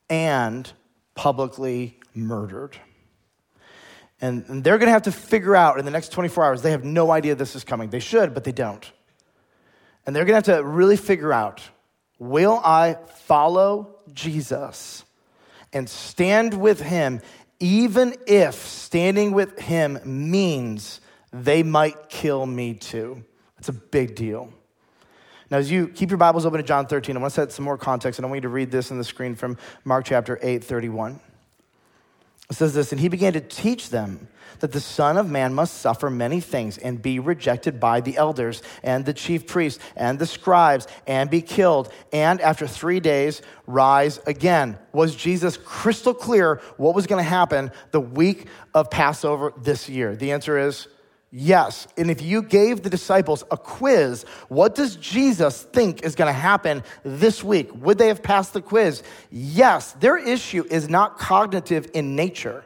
and 0.10 0.72
publicly 1.16 2.00
murdered. 2.14 2.78
And, 4.24 4.46
and 4.48 4.64
they're 4.64 4.78
going 4.78 4.88
to 4.88 4.94
have 4.94 5.02
to 5.02 5.12
figure 5.12 5.54
out 5.54 5.78
in 5.78 5.84
the 5.84 5.92
next 5.92 6.14
24 6.14 6.46
hours, 6.46 6.62
they 6.62 6.72
have 6.72 6.86
no 6.86 7.12
idea 7.12 7.36
this 7.36 7.58
is 7.58 7.66
coming. 7.66 7.90
They 7.90 8.00
should, 8.00 8.34
but 8.34 8.46
they 8.46 8.54
don't. 8.54 8.90
And 10.06 10.16
they're 10.16 10.24
going 10.24 10.42
to 10.42 10.52
have 10.52 10.60
to 10.60 10.66
really 10.66 10.96
figure 10.96 11.34
out 11.34 11.62
will 12.20 12.62
I 12.64 12.96
follow 13.26 13.98
Jesus 14.14 15.04
and 15.74 15.90
stand 15.90 16.54
with 16.54 16.80
him, 16.80 17.20
even 17.60 18.16
if 18.26 18.56
standing 18.56 19.34
with 19.34 19.60
him 19.60 20.00
means 20.06 21.02
they 21.34 21.62
might 21.62 22.08
kill 22.08 22.46
me 22.46 22.76
too? 22.76 23.26
It's 23.58 23.68
a 23.68 23.74
big 23.74 24.16
deal. 24.16 24.54
Now, 25.52 25.58
as 25.58 25.70
you 25.70 25.90
keep 25.90 26.10
your 26.10 26.18
Bibles 26.18 26.46
open 26.46 26.62
to 26.62 26.64
John 26.66 26.88
13, 26.88 27.18
I 27.18 27.20
want 27.20 27.34
to 27.34 27.42
set 27.42 27.52
some 27.52 27.66
more 27.66 27.78
context, 27.78 28.20
and 28.20 28.26
I 28.26 28.30
want 28.30 28.38
you 28.38 28.44
to 28.44 28.50
read 28.50 28.72
this 28.72 28.90
on 28.90 28.98
the 28.98 29.04
screen 29.04 29.36
from 29.36 29.58
Mark 29.84 30.06
chapter 30.06 30.40
8, 30.42 30.64
31. 30.64 31.20
It 32.54 32.58
says 32.58 32.76
this, 32.76 32.92
and 32.92 33.02
he 33.02 33.08
began 33.08 33.34
to 33.34 33.42
teach 33.42 33.90
them 33.90 34.28
that 34.60 34.72
the 34.72 34.80
Son 34.80 35.18
of 35.18 35.28
Man 35.28 35.56
must 35.56 35.80
suffer 35.80 36.12
many 36.12 36.40
things 36.40 36.78
and 36.78 37.02
be 37.02 37.18
rejected 37.18 37.80
by 37.80 38.00
the 38.00 38.16
elders 38.16 38.62
and 38.84 39.04
the 39.04 39.14
chief 39.14 39.48
priests 39.48 39.84
and 39.96 40.20
the 40.20 40.28
scribes 40.28 40.86
and 41.08 41.32
be 41.32 41.42
killed, 41.42 41.92
and 42.12 42.40
after 42.42 42.68
three 42.68 43.00
days 43.00 43.42
rise 43.66 44.20
again. 44.28 44.78
Was 44.92 45.16
Jesus 45.16 45.58
crystal 45.58 46.14
clear 46.14 46.62
what 46.78 46.94
was 46.94 47.08
going 47.08 47.24
to 47.24 47.28
happen 47.28 47.72
the 47.90 48.00
week 48.00 48.46
of 48.76 48.92
Passover 48.92 49.52
this 49.58 49.90
year? 49.90 50.16
The 50.16 50.32
answer 50.32 50.60
is 50.60 50.88
Yes. 51.36 51.88
And 51.98 52.12
if 52.12 52.22
you 52.22 52.44
gave 52.44 52.84
the 52.84 52.92
disciples 52.92 53.44
a 53.50 53.58
quiz, 53.58 54.24
what 54.50 54.76
does 54.76 54.96
Jesus 54.98 55.64
think 55.64 56.04
is 56.04 56.14
going 56.14 56.28
to 56.28 56.32
happen 56.32 56.84
this 57.04 57.44
week? 57.44 57.72
Would 57.78 57.98
they 57.98 58.10
have 58.10 58.22
passed 58.22 58.54
the 58.54 58.62
quiz? 58.62 59.02
Yes. 59.32 59.94
Their 59.94 60.18
issue 60.18 60.64
is 60.70 60.90
not 60.90 61.18
cognitive 61.18 61.90
in 61.96 62.16
nature. 62.16 62.64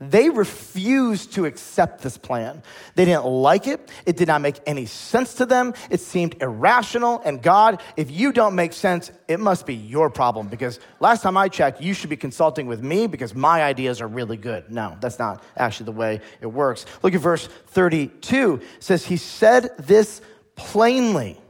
They 0.00 0.30
refused 0.30 1.32
to 1.32 1.44
accept 1.44 2.02
this 2.02 2.16
plan. 2.16 2.62
They 2.94 3.04
didn't 3.04 3.24
like 3.24 3.66
it. 3.66 3.90
It 4.06 4.16
did 4.16 4.28
not 4.28 4.40
make 4.40 4.60
any 4.64 4.86
sense 4.86 5.34
to 5.34 5.46
them. 5.46 5.74
It 5.90 6.00
seemed 6.00 6.40
irrational. 6.40 7.20
And 7.24 7.42
God, 7.42 7.82
if 7.96 8.08
you 8.08 8.30
don't 8.32 8.54
make 8.54 8.72
sense, 8.74 9.10
it 9.26 9.40
must 9.40 9.66
be 9.66 9.74
your 9.74 10.08
problem 10.08 10.46
because 10.46 10.78
last 11.00 11.22
time 11.22 11.36
I 11.36 11.48
checked, 11.48 11.80
you 11.80 11.94
should 11.94 12.10
be 12.10 12.16
consulting 12.16 12.68
with 12.68 12.80
me 12.80 13.08
because 13.08 13.34
my 13.34 13.62
ideas 13.64 14.00
are 14.00 14.06
really 14.06 14.36
good. 14.36 14.70
No, 14.70 14.96
that's 15.00 15.18
not 15.18 15.42
actually 15.56 15.86
the 15.86 15.92
way 15.92 16.20
it 16.40 16.46
works. 16.46 16.86
Look 17.02 17.14
at 17.14 17.20
verse 17.20 17.48
32. 17.68 18.60
It 18.76 18.82
says, 18.84 19.04
He 19.04 19.16
said 19.16 19.70
this 19.78 20.20
plainly. 20.54 21.40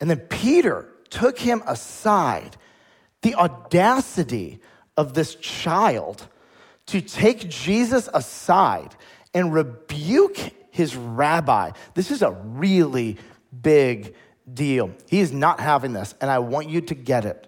And 0.00 0.10
then 0.10 0.18
Peter 0.18 0.86
took 1.08 1.38
him 1.38 1.62
aside. 1.66 2.58
The 3.22 3.36
audacity 3.36 4.60
of 4.98 5.14
this 5.14 5.34
child 5.36 6.28
to 6.88 7.00
take 7.00 7.48
Jesus 7.48 8.08
aside 8.12 8.94
and 9.34 9.52
rebuke 9.52 10.36
his 10.70 10.96
rabbi. 10.96 11.70
This 11.94 12.10
is 12.10 12.22
a 12.22 12.30
really 12.30 13.16
big 13.62 14.14
deal. 14.52 14.92
He 15.08 15.20
is 15.20 15.32
not 15.32 15.60
having 15.60 15.92
this, 15.92 16.14
and 16.20 16.30
I 16.30 16.38
want 16.40 16.68
you 16.68 16.80
to 16.82 16.94
get 16.94 17.24
it. 17.24 17.44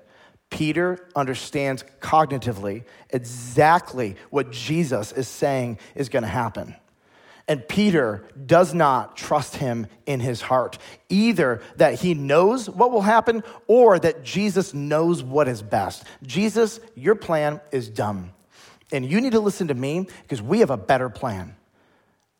Peter 0.50 1.08
understands 1.14 1.84
cognitively 2.00 2.84
exactly 3.08 4.16
what 4.30 4.50
Jesus 4.50 5.12
is 5.12 5.28
saying 5.28 5.78
is 5.94 6.08
going 6.08 6.24
to 6.24 6.28
happen. 6.28 6.74
And 7.46 7.66
Peter 7.66 8.28
does 8.46 8.74
not 8.74 9.16
trust 9.16 9.56
him 9.56 9.86
in 10.06 10.20
his 10.20 10.40
heart, 10.40 10.78
either 11.08 11.62
that 11.76 11.94
he 11.94 12.14
knows 12.14 12.68
what 12.68 12.92
will 12.92 13.00
happen 13.00 13.42
or 13.66 13.98
that 13.98 14.22
Jesus 14.22 14.74
knows 14.74 15.22
what 15.22 15.48
is 15.48 15.62
best. 15.62 16.04
Jesus, 16.22 16.78
your 16.94 17.14
plan 17.14 17.60
is 17.72 17.88
dumb. 17.88 18.32
And 18.92 19.04
you 19.04 19.20
need 19.20 19.32
to 19.32 19.40
listen 19.40 19.68
to 19.68 19.74
me 19.74 20.06
because 20.22 20.42
we 20.42 20.60
have 20.60 20.70
a 20.70 20.76
better 20.76 21.08
plan. 21.08 21.56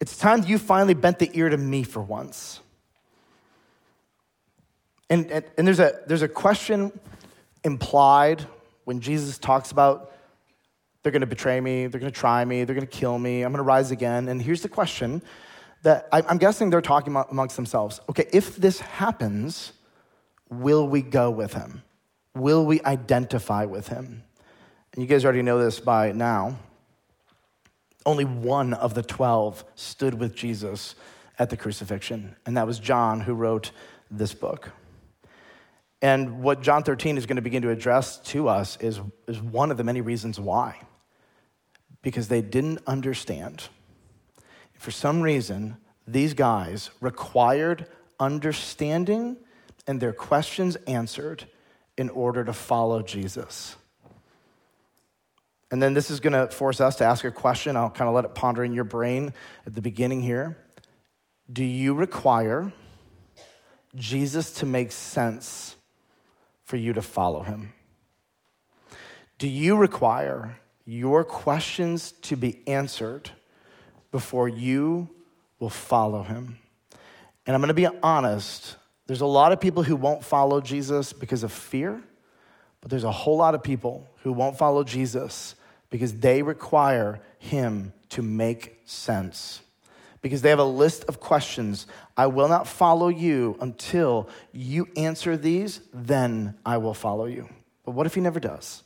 It's 0.00 0.16
time 0.16 0.44
you 0.44 0.58
finally 0.58 0.94
bent 0.94 1.18
the 1.18 1.30
ear 1.34 1.48
to 1.48 1.56
me 1.56 1.82
for 1.82 2.00
once. 2.00 2.60
And, 5.08 5.30
and, 5.30 5.44
and 5.58 5.66
there's, 5.66 5.80
a, 5.80 6.00
there's 6.06 6.22
a 6.22 6.28
question 6.28 6.92
implied 7.64 8.44
when 8.84 9.00
Jesus 9.00 9.38
talks 9.38 9.70
about 9.70 10.12
they're 11.02 11.12
going 11.12 11.20
to 11.20 11.26
betray 11.26 11.60
me, 11.60 11.86
they're 11.86 12.00
going 12.00 12.12
to 12.12 12.18
try 12.18 12.44
me, 12.44 12.64
they're 12.64 12.74
going 12.74 12.86
to 12.86 12.98
kill 12.98 13.18
me, 13.18 13.42
I'm 13.42 13.52
going 13.52 13.58
to 13.58 13.62
rise 13.62 13.90
again. 13.90 14.28
And 14.28 14.40
here's 14.40 14.62
the 14.62 14.68
question 14.68 15.22
that 15.82 16.08
I, 16.12 16.22
I'm 16.28 16.38
guessing 16.38 16.70
they're 16.70 16.80
talking 16.80 17.16
amongst 17.30 17.56
themselves. 17.56 18.00
Okay, 18.08 18.26
if 18.32 18.56
this 18.56 18.80
happens, 18.80 19.72
will 20.50 20.86
we 20.86 21.02
go 21.02 21.30
with 21.30 21.54
him? 21.54 21.82
Will 22.34 22.64
we 22.64 22.80
identify 22.82 23.64
with 23.64 23.88
him? 23.88 24.22
And 24.92 25.02
you 25.02 25.08
guys 25.08 25.24
already 25.24 25.42
know 25.42 25.62
this 25.62 25.78
by 25.80 26.12
now. 26.12 26.58
Only 28.04 28.24
one 28.24 28.74
of 28.74 28.94
the 28.94 29.02
12 29.02 29.64
stood 29.74 30.14
with 30.14 30.34
Jesus 30.34 30.94
at 31.38 31.50
the 31.50 31.56
crucifixion, 31.56 32.36
and 32.44 32.56
that 32.56 32.66
was 32.66 32.78
John, 32.78 33.20
who 33.20 33.34
wrote 33.34 33.70
this 34.10 34.34
book. 34.34 34.70
And 36.02 36.42
what 36.42 36.62
John 36.62 36.82
13 36.82 37.18
is 37.18 37.26
going 37.26 37.36
to 37.36 37.42
begin 37.42 37.62
to 37.62 37.70
address 37.70 38.18
to 38.18 38.48
us 38.48 38.76
is, 38.78 39.00
is 39.26 39.40
one 39.40 39.70
of 39.70 39.76
the 39.76 39.84
many 39.84 40.00
reasons 40.00 40.40
why. 40.40 40.80
Because 42.02 42.28
they 42.28 42.40
didn't 42.40 42.80
understand. 42.86 43.68
For 44.74 44.90
some 44.90 45.20
reason, 45.20 45.76
these 46.06 46.32
guys 46.32 46.90
required 47.00 47.86
understanding 48.18 49.36
and 49.86 50.00
their 50.00 50.12
questions 50.12 50.76
answered 50.86 51.44
in 51.98 52.08
order 52.08 52.44
to 52.44 52.52
follow 52.52 53.02
Jesus. 53.02 53.76
And 55.70 55.80
then 55.80 55.94
this 55.94 56.10
is 56.10 56.20
going 56.20 56.32
to 56.32 56.48
force 56.54 56.80
us 56.80 56.96
to 56.96 57.04
ask 57.04 57.24
a 57.24 57.30
question. 57.30 57.76
I'll 57.76 57.90
kind 57.90 58.08
of 58.08 58.14
let 58.14 58.24
it 58.24 58.34
ponder 58.34 58.64
in 58.64 58.72
your 58.72 58.84
brain 58.84 59.32
at 59.66 59.74
the 59.74 59.82
beginning 59.82 60.20
here. 60.20 60.56
Do 61.52 61.64
you 61.64 61.94
require 61.94 62.72
Jesus 63.94 64.52
to 64.54 64.66
make 64.66 64.92
sense 64.92 65.76
for 66.64 66.76
you 66.76 66.92
to 66.92 67.02
follow 67.02 67.42
him? 67.42 67.72
Do 69.38 69.48
you 69.48 69.76
require 69.76 70.58
your 70.84 71.24
questions 71.24 72.12
to 72.22 72.36
be 72.36 72.60
answered 72.66 73.30
before 74.10 74.48
you 74.48 75.08
will 75.58 75.70
follow 75.70 76.22
him? 76.22 76.58
And 77.46 77.54
I'm 77.54 77.60
going 77.60 77.68
to 77.68 77.74
be 77.74 77.88
honest, 78.02 78.76
there's 79.06 79.20
a 79.20 79.26
lot 79.26 79.52
of 79.52 79.60
people 79.60 79.82
who 79.82 79.96
won't 79.96 80.24
follow 80.24 80.60
Jesus 80.60 81.12
because 81.12 81.42
of 81.42 81.52
fear, 81.52 82.00
but 82.80 82.90
there's 82.90 83.04
a 83.04 83.10
whole 83.10 83.36
lot 83.36 83.54
of 83.54 83.62
people 83.62 84.06
who 84.22 84.32
won't 84.32 84.58
follow 84.58 84.84
Jesus 84.84 85.54
because 85.90 86.14
they 86.14 86.42
require 86.42 87.20
him 87.38 87.92
to 88.10 88.22
make 88.22 88.80
sense. 88.86 89.60
Because 90.22 90.42
they 90.42 90.50
have 90.50 90.58
a 90.58 90.64
list 90.64 91.04
of 91.04 91.20
questions. 91.20 91.86
I 92.16 92.26
will 92.26 92.48
not 92.48 92.68
follow 92.68 93.08
you 93.08 93.56
until 93.60 94.28
you 94.52 94.88
answer 94.96 95.36
these, 95.36 95.80
then 95.92 96.54
I 96.64 96.76
will 96.76 96.94
follow 96.94 97.24
you. 97.24 97.48
But 97.84 97.92
what 97.92 98.06
if 98.06 98.14
he 98.14 98.20
never 98.20 98.40
does? 98.40 98.82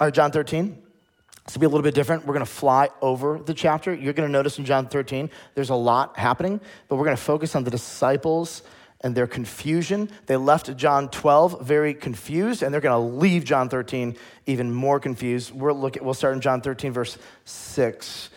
All 0.00 0.06
right, 0.06 0.14
John 0.14 0.30
13. 0.30 0.82
This 1.44 1.54
will 1.54 1.60
be 1.60 1.66
a 1.66 1.68
little 1.68 1.82
bit 1.82 1.94
different. 1.94 2.26
We're 2.26 2.34
going 2.34 2.46
to 2.46 2.50
fly 2.50 2.90
over 3.02 3.38
the 3.38 3.54
chapter. 3.54 3.92
You're 3.92 4.12
going 4.12 4.28
to 4.28 4.32
notice 4.32 4.58
in 4.58 4.64
John 4.64 4.86
13, 4.86 5.30
there's 5.54 5.70
a 5.70 5.74
lot 5.74 6.16
happening, 6.16 6.60
but 6.88 6.96
we're 6.96 7.04
going 7.04 7.16
to 7.16 7.22
focus 7.22 7.54
on 7.56 7.64
the 7.64 7.70
disciples 7.70 8.62
and 9.00 9.14
their 9.14 9.26
confusion. 9.26 10.10
They 10.26 10.36
left 10.36 10.76
John 10.76 11.08
12 11.08 11.62
very 11.62 11.94
confused, 11.94 12.62
and 12.62 12.72
they're 12.72 12.80
going 12.80 13.00
to 13.00 13.18
leave 13.18 13.44
John 13.44 13.68
13 13.68 14.16
even 14.46 14.72
more 14.72 15.00
confused. 15.00 15.52
We'll, 15.52 15.74
look 15.74 15.96
at, 15.96 16.04
we'll 16.04 16.14
start 16.14 16.34
in 16.34 16.40
John 16.40 16.60
13, 16.60 16.92
verse 16.92 17.18
6. 17.44 18.30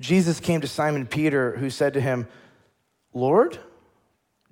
Jesus 0.00 0.40
came 0.40 0.60
to 0.60 0.68
Simon 0.68 1.06
Peter, 1.06 1.56
who 1.56 1.70
said 1.70 1.94
to 1.94 2.00
him, 2.00 2.26
Lord, 3.14 3.58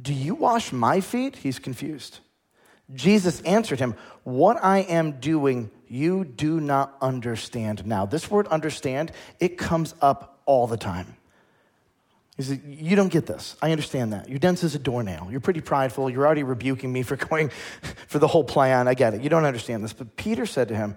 do 0.00 0.12
you 0.12 0.34
wash 0.34 0.72
my 0.72 1.00
feet? 1.00 1.36
He's 1.36 1.58
confused. 1.58 2.20
Jesus 2.92 3.40
answered 3.42 3.80
him, 3.80 3.94
What 4.22 4.62
I 4.62 4.78
am 4.80 5.12
doing, 5.20 5.70
you 5.88 6.24
do 6.24 6.60
not 6.60 6.96
understand 7.00 7.86
now. 7.86 8.06
This 8.06 8.30
word 8.30 8.46
understand, 8.48 9.12
it 9.40 9.58
comes 9.58 9.94
up 10.00 10.40
all 10.46 10.66
the 10.66 10.76
time. 10.76 11.16
He 12.36 12.42
said, 12.42 12.62
You 12.66 12.96
don't 12.96 13.12
get 13.12 13.26
this. 13.26 13.56
I 13.62 13.70
understand 13.70 14.12
that. 14.12 14.28
You're 14.28 14.38
dense 14.38 14.64
as 14.64 14.74
a 14.74 14.78
doornail. 14.78 15.28
You're 15.30 15.40
pretty 15.40 15.60
prideful. 15.60 16.10
You're 16.10 16.26
already 16.26 16.42
rebuking 16.42 16.92
me 16.92 17.02
for 17.02 17.16
going 17.28 17.50
for 18.08 18.18
the 18.18 18.26
whole 18.26 18.44
plan. 18.44 18.88
I 18.88 18.94
get 18.94 19.14
it. 19.14 19.22
You 19.22 19.28
don't 19.28 19.44
understand 19.44 19.84
this. 19.84 19.92
But 19.92 20.16
Peter 20.16 20.46
said 20.46 20.68
to 20.68 20.76
him, 20.76 20.96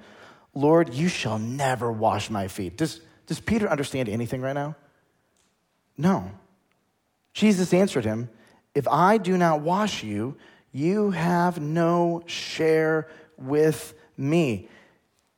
Lord, 0.53 0.93
you 0.93 1.07
shall 1.07 1.37
never 1.37 1.91
wash 1.91 2.29
my 2.29 2.47
feet. 2.47 2.77
Does, 2.77 3.01
does 3.27 3.39
Peter 3.39 3.69
understand 3.69 4.09
anything 4.09 4.41
right 4.41 4.53
now? 4.53 4.75
No. 5.97 6.31
Jesus 7.33 7.73
answered 7.73 8.05
him, 8.05 8.29
If 8.73 8.87
I 8.87 9.19
do 9.19 9.37
not 9.37 9.61
wash 9.61 10.03
you, 10.03 10.37
you 10.71 11.11
have 11.11 11.61
no 11.61 12.23
share 12.25 13.07
with 13.37 13.93
me. 14.17 14.67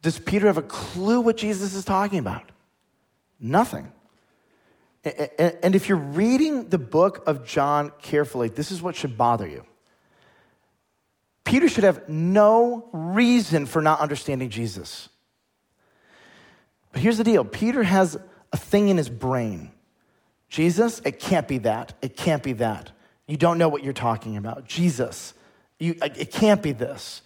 Does 0.02 0.18
Peter 0.18 0.48
have 0.48 0.58
a 0.58 0.62
clue 0.62 1.20
what 1.20 1.36
Jesus 1.36 1.74
is 1.74 1.84
talking 1.84 2.20
about? 2.20 2.50
Nothing. 3.40 3.92
And 5.62 5.76
if 5.76 5.90
you're 5.90 5.98
reading 5.98 6.70
the 6.70 6.78
book 6.78 7.24
of 7.28 7.46
John 7.46 7.92
carefully, 8.02 8.50
this 8.50 8.72
is 8.72 8.82
what 8.82 8.96
should 8.96 9.18
bother 9.18 9.48
you. 9.48 9.64
Peter 11.44 11.68
should 11.68 11.84
have 11.84 12.08
no 12.08 12.88
reason 12.92 13.66
for 13.66 13.82
not 13.82 14.00
understanding 14.00 14.50
Jesus. 14.50 15.10
But 16.92 17.02
here's 17.02 17.18
the 17.18 17.24
deal 17.24 17.44
Peter 17.44 17.84
has 17.84 18.18
a 18.52 18.58
thing 18.58 18.90
in 18.90 18.98
his 18.98 19.10
brain. 19.10 19.72
Jesus, 20.50 21.00
it 21.06 21.20
can't 21.20 21.48
be 21.48 21.60
that. 21.60 21.94
It 22.02 22.18
can't 22.18 22.42
be 22.42 22.54
that. 22.54 22.92
You 23.28 23.38
don't 23.38 23.60
know 23.60 23.70
what 23.70 23.84
you're 23.84 23.94
talking 23.94 24.38
about. 24.38 24.66
Jesus, 24.66 25.34
you, 25.78 25.96
it 26.02 26.32
can't 26.32 26.64
be 26.64 26.72
this. 26.72 27.22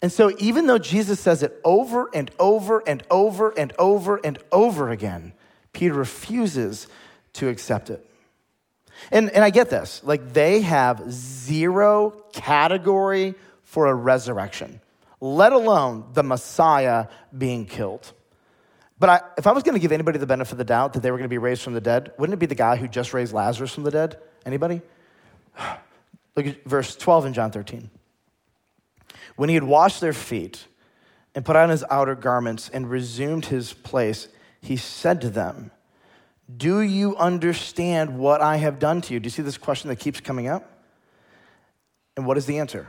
And 0.00 0.10
so, 0.10 0.32
even 0.38 0.66
though 0.66 0.78
Jesus 0.78 1.20
says 1.20 1.44
it 1.44 1.60
over 1.64 2.10
and 2.12 2.30
over 2.38 2.82
and 2.86 3.04
over 3.10 3.50
and 3.50 3.72
over 3.78 4.20
and 4.24 4.38
over 4.50 4.90
again, 4.90 5.32
Peter 5.72 5.94
refuses 5.94 6.88
to 7.34 7.48
accept 7.48 7.90
it. 7.90 8.06
And, 9.10 9.30
and 9.30 9.42
I 9.42 9.50
get 9.50 9.70
this. 9.70 10.02
Like, 10.04 10.32
they 10.32 10.60
have 10.60 11.10
zero 11.10 12.10
category 12.32 13.34
for 13.64 13.86
a 13.86 13.94
resurrection, 13.94 14.80
let 15.20 15.52
alone 15.52 16.04
the 16.12 16.22
Messiah 16.22 17.06
being 17.36 17.66
killed. 17.66 18.12
But 18.98 19.08
I, 19.08 19.20
if 19.36 19.46
I 19.46 19.52
was 19.52 19.64
going 19.64 19.74
to 19.74 19.80
give 19.80 19.92
anybody 19.92 20.18
the 20.18 20.26
benefit 20.26 20.52
of 20.52 20.58
the 20.58 20.64
doubt 20.64 20.92
that 20.92 21.02
they 21.02 21.10
were 21.10 21.16
going 21.16 21.28
to 21.28 21.32
be 21.32 21.38
raised 21.38 21.62
from 21.62 21.74
the 21.74 21.80
dead, 21.80 22.12
wouldn't 22.18 22.34
it 22.34 22.38
be 22.38 22.46
the 22.46 22.54
guy 22.54 22.76
who 22.76 22.86
just 22.86 23.12
raised 23.12 23.32
Lazarus 23.32 23.74
from 23.74 23.82
the 23.82 23.90
dead? 23.90 24.18
Anybody? 24.46 24.80
Look 26.36 26.46
at 26.46 26.64
verse 26.64 26.94
12 26.96 27.26
in 27.26 27.32
John 27.32 27.50
13. 27.50 27.90
When 29.36 29.48
he 29.48 29.54
had 29.54 29.64
washed 29.64 30.00
their 30.00 30.12
feet 30.12 30.66
and 31.34 31.44
put 31.44 31.56
on 31.56 31.70
his 31.70 31.84
outer 31.90 32.14
garments 32.14 32.68
and 32.68 32.88
resumed 32.88 33.46
his 33.46 33.72
place, 33.72 34.28
he 34.60 34.76
said 34.76 35.20
to 35.22 35.30
them, 35.30 35.70
Do 36.54 36.80
you 36.80 37.16
understand 37.16 38.18
what 38.18 38.40
I 38.40 38.56
have 38.56 38.78
done 38.78 39.00
to 39.02 39.14
you? 39.14 39.20
Do 39.20 39.26
you 39.26 39.30
see 39.30 39.42
this 39.42 39.58
question 39.58 39.88
that 39.88 39.96
keeps 39.96 40.20
coming 40.20 40.48
up? 40.48 40.68
And 42.16 42.26
what 42.26 42.36
is 42.36 42.46
the 42.46 42.58
answer? 42.58 42.88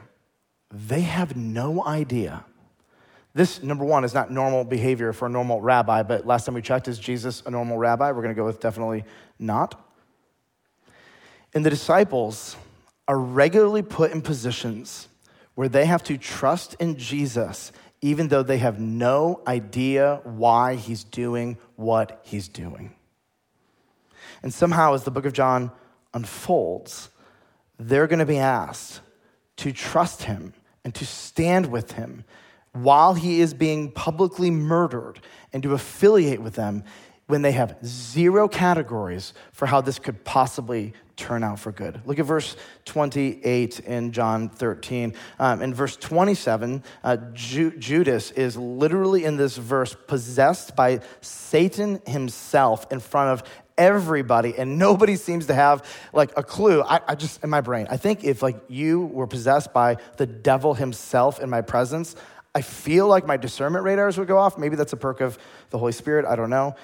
They 0.72 1.02
have 1.02 1.38
no 1.38 1.86
idea 1.86 2.46
this, 3.36 3.64
number 3.64 3.84
one, 3.84 4.04
is 4.04 4.14
not 4.14 4.32
normal 4.32 4.64
behavior 4.64 5.12
for 5.12 5.26
a 5.26 5.30
normal 5.30 5.60
rabbi, 5.60 6.04
but 6.04 6.26
last 6.26 6.46
time 6.46 6.54
we 6.54 6.62
checked, 6.62 6.88
is 6.88 7.00
Jesus 7.00 7.42
a 7.46 7.52
normal 7.52 7.78
rabbi? 7.78 8.12
We're 8.12 8.22
going 8.22 8.36
to 8.36 8.40
go 8.40 8.46
with 8.46 8.60
definitely 8.60 9.06
not. 9.40 9.80
And 11.56 11.66
the 11.66 11.72
disciples 11.72 12.56
are 13.08 13.18
regularly 13.18 13.82
put 13.82 14.12
in 14.12 14.22
positions 14.22 15.08
where 15.56 15.68
they 15.68 15.86
have 15.86 16.04
to 16.04 16.18
trust 16.18 16.76
in 16.80 16.96
Jesus, 16.98 17.72
even 18.02 18.28
though 18.28 18.44
they 18.44 18.60
have 18.60 18.80
no 18.80 19.42
idea 19.48 20.22
why 20.24 20.76
he's 20.76 21.04
doing 21.04 21.58
what 21.76 22.22
he's 22.24 22.48
doing. 22.48 22.94
And 24.44 24.54
somehow, 24.54 24.94
as 24.94 25.04
the 25.04 25.12
book 25.12 25.26
of 25.26 25.34
John 25.34 25.72
unfolds, 26.14 27.10
they're 27.80 28.08
going 28.08 28.20
to 28.20 28.26
be 28.26 28.38
asked 28.38 29.02
to 29.58 29.72
trust 29.72 30.24
him 30.24 30.54
and 30.84 30.94
to 30.96 31.06
stand 31.06 31.72
with 31.72 31.94
him 31.94 32.26
while 32.74 33.14
he 33.14 33.40
is 33.40 33.54
being 33.54 33.92
publicly 33.92 34.52
murdered 34.52 35.20
and 35.54 35.64
to 35.64 35.74
affiliate 35.74 36.42
with 36.42 36.56
them 36.56 36.84
when 37.28 37.42
they 37.42 37.52
have 37.52 37.78
zero 37.86 38.48
categories 38.48 39.34
for 39.54 39.66
how 39.66 39.80
this 39.80 39.98
could 39.98 40.24
possibly 40.26 40.94
turn 41.16 41.44
out 41.44 41.60
for 41.60 41.72
good. 41.72 42.02
Look 42.06 42.20
at 42.20 42.26
verse 42.26 42.56
28 42.86 43.80
in 43.82 44.12
John 44.12 44.50
13. 44.50 45.14
Um, 45.40 45.62
in 45.62 45.74
verse 45.74 45.96
27, 45.96 46.84
uh, 47.04 47.18
Ju- 47.34 47.78
Judas 47.78 48.32
is 48.32 48.58
literally 48.58 49.24
in 49.24 49.38
this 49.38 49.56
verse 49.56 49.96
possessed 50.08 50.76
by 50.76 51.02
Satan 51.22 52.02
himself 52.08 52.92
in 52.92 53.00
front 53.00 53.30
of 53.30 53.48
everybody 53.78 54.56
and 54.58 54.78
nobody 54.78 55.16
seems 55.16 55.48
to 55.48 55.54
have 55.54 55.84
like 56.14 56.32
a 56.38 56.44
clue 56.44 56.82
I, 56.82 57.02
I, 57.08 57.16
just 57.16 57.44
in 57.44 57.50
my 57.50 57.62
brain 57.62 57.88
i 57.90 57.98
think 57.98 58.24
if 58.24 58.42
like 58.42 58.58
you 58.68 59.06
were 59.06 59.28
possessed 59.28 59.74
by 59.74 59.98
the 60.18 60.26
devil 60.26 60.74
himself 60.74 61.40
in 61.40 61.50
my 61.50 61.62
presence 61.62 62.16
I 62.56 62.62
feel 62.62 63.08
like 63.08 63.26
my 63.26 63.38
discernment 63.38 63.84
radars 63.84 64.18
would 64.18 64.28
go 64.28 64.38
off. 64.38 64.58
Maybe 64.58 64.76
that's 64.76 64.94
a 64.94 64.98
perk 64.98 65.22
of 65.22 65.38
the 65.72 65.80
Holy 65.80 65.92
Spirit. 65.92 66.26
I 66.26 66.36
don't 66.36 66.50
know. 66.50 66.76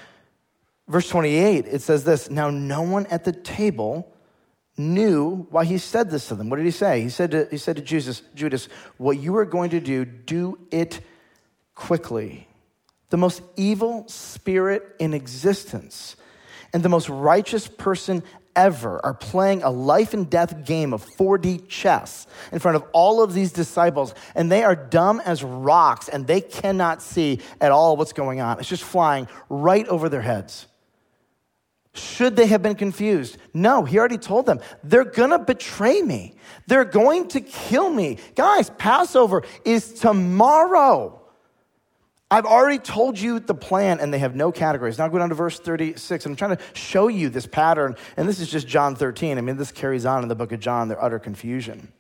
Verse 0.88 1.08
28, 1.08 1.68
it 1.68 1.82
says 1.82 2.04
this 2.04 2.30
Now, 2.30 2.50
no 2.50 2.82
one 2.82 3.06
at 3.08 3.24
the 3.24 3.32
table 3.32 4.12
knew 4.78 5.48
why 5.52 5.66
he 5.66 5.78
said 5.78 6.10
this 6.10 6.30
to 6.30 6.36
them. 6.36 6.50
What 6.50 6.56
did 6.56 6.66
he 6.66 6.72
say? 6.72 7.02
He 7.02 7.10
said 7.10 7.32
to, 7.32 7.48
he 7.52 7.58
said 7.58 7.76
to 7.76 7.82
Jesus, 7.82 8.24
Judas, 8.34 8.68
What 8.98 9.20
you 9.20 9.38
are 9.38 9.46
going 9.46 9.70
to 9.72 9.80
do, 9.80 10.06
do 10.06 10.58
it 10.72 11.02
quickly. 11.76 12.48
The 13.12 13.18
most 13.18 13.44
evil 13.56 14.08
spirit 14.08 14.96
in 15.00 15.14
existence 15.14 16.16
and 16.74 16.84
the 16.84 16.90
most 16.90 17.10
righteous 17.10 17.68
person 17.68 18.24
ever 18.56 19.04
are 19.06 19.14
playing 19.14 19.64
a 19.64 19.70
life 19.70 20.14
and 20.14 20.30
death 20.30 20.66
game 20.66 20.94
of 20.94 21.06
4D 21.06 21.68
chess 21.68 22.28
in 22.52 22.60
front 22.60 22.76
of 22.76 22.84
all 22.92 23.24
of 23.24 23.34
these 23.34 23.52
disciples, 23.52 24.14
and 24.36 24.52
they 24.52 24.64
are 24.64 24.76
dumb 24.76 25.22
as 25.24 25.44
rocks 25.44 26.10
and 26.10 26.28
they 26.28 26.42
cannot 26.42 27.02
see 27.02 27.40
at 27.62 27.72
all 27.72 27.96
what's 27.96 28.14
going 28.14 28.42
on. 28.42 28.60
It's 28.60 28.70
just 28.70 28.84
flying 28.84 29.28
right 29.50 29.88
over 29.88 30.10
their 30.10 30.22
heads. 30.22 30.68
Should 31.94 32.36
they 32.36 32.48
have 32.48 32.62
been 32.62 32.76
confused? 32.76 33.38
No, 33.54 33.84
he 33.84 33.98
already 33.98 34.18
told 34.18 34.46
them. 34.46 34.60
They're 34.84 35.06
gonna 35.06 35.40
betray 35.40 36.02
me. 36.02 36.36
They're 36.68 36.86
going 36.86 37.30
to 37.30 37.42
kill 37.42 37.90
me. 37.90 38.18
Guys, 38.36 38.70
Passover 38.72 39.44
is 39.66 39.94
tomorrow. 39.94 41.19
I've 42.32 42.46
already 42.46 42.78
told 42.78 43.20
you 43.20 43.40
the 43.40 43.56
plan, 43.56 44.00
and 44.00 44.14
they 44.14 44.20
have 44.20 44.36
no 44.36 44.52
categories. 44.52 45.00
Now 45.00 45.08
go 45.08 45.18
down 45.18 45.30
to 45.30 45.36
verse 45.36 45.60
36. 45.60 46.26
and 46.26 46.34
I'm 46.34 46.36
trying 46.36 46.58
to 46.58 46.64
show 46.74 47.08
you 47.08 47.30
this 47.30 47.48
pattern, 47.48 47.96
and 48.18 48.30
this 48.30 48.40
is 48.40 48.52
just 48.52 48.68
John 48.68 48.96
13. 48.96 49.38
I 49.38 49.42
mean, 49.42 49.58
this 49.58 49.72
carries 49.72 50.06
on 50.06 50.22
in 50.22 50.30
the 50.30 50.36
book 50.36 50.52
of 50.52 50.60
John, 50.60 50.90
their 50.90 51.04
utter 51.04 51.18
confusion. 51.18 51.92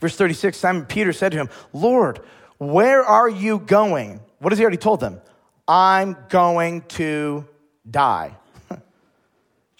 Verse 0.00 0.16
36 0.16 0.56
Simon 0.58 0.84
Peter 0.84 1.12
said 1.12 1.32
to 1.32 1.38
him, 1.38 1.48
Lord, 1.72 2.20
where 2.58 3.02
are 3.02 3.28
you 3.28 3.58
going? 3.58 4.20
What 4.38 4.52
has 4.52 4.58
he 4.58 4.64
already 4.64 4.76
told 4.76 5.00
them? 5.00 5.20
I'm 5.66 6.16
going 6.28 6.82
to 6.82 7.46
die. 7.90 8.36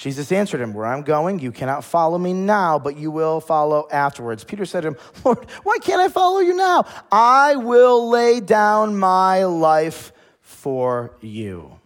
Jesus 0.01 0.33
answered 0.33 0.63
him, 0.63 0.73
Where 0.73 0.87
I'm 0.87 1.03
going, 1.03 1.41
you 1.41 1.53
cannot 1.53 1.85
follow 1.85 2.17
me 2.17 2.33
now, 2.33 2.79
but 2.79 2.97
you 2.97 3.11
will 3.11 3.39
follow 3.39 3.87
afterwards. 3.93 4.45
Peter 4.45 4.65
said 4.65 4.81
to 4.81 4.89
him, 4.89 4.97
Lord, 5.27 5.45
why 5.63 5.77
can't 5.77 6.01
I 6.01 6.09
follow 6.09 6.39
you 6.39 6.57
now? 6.57 6.87
I 7.13 7.57
will 7.57 8.09
lay 8.09 8.41
down 8.41 8.97
my 8.97 9.45
life 9.45 10.13
for 10.41 11.13
you. 11.21 11.79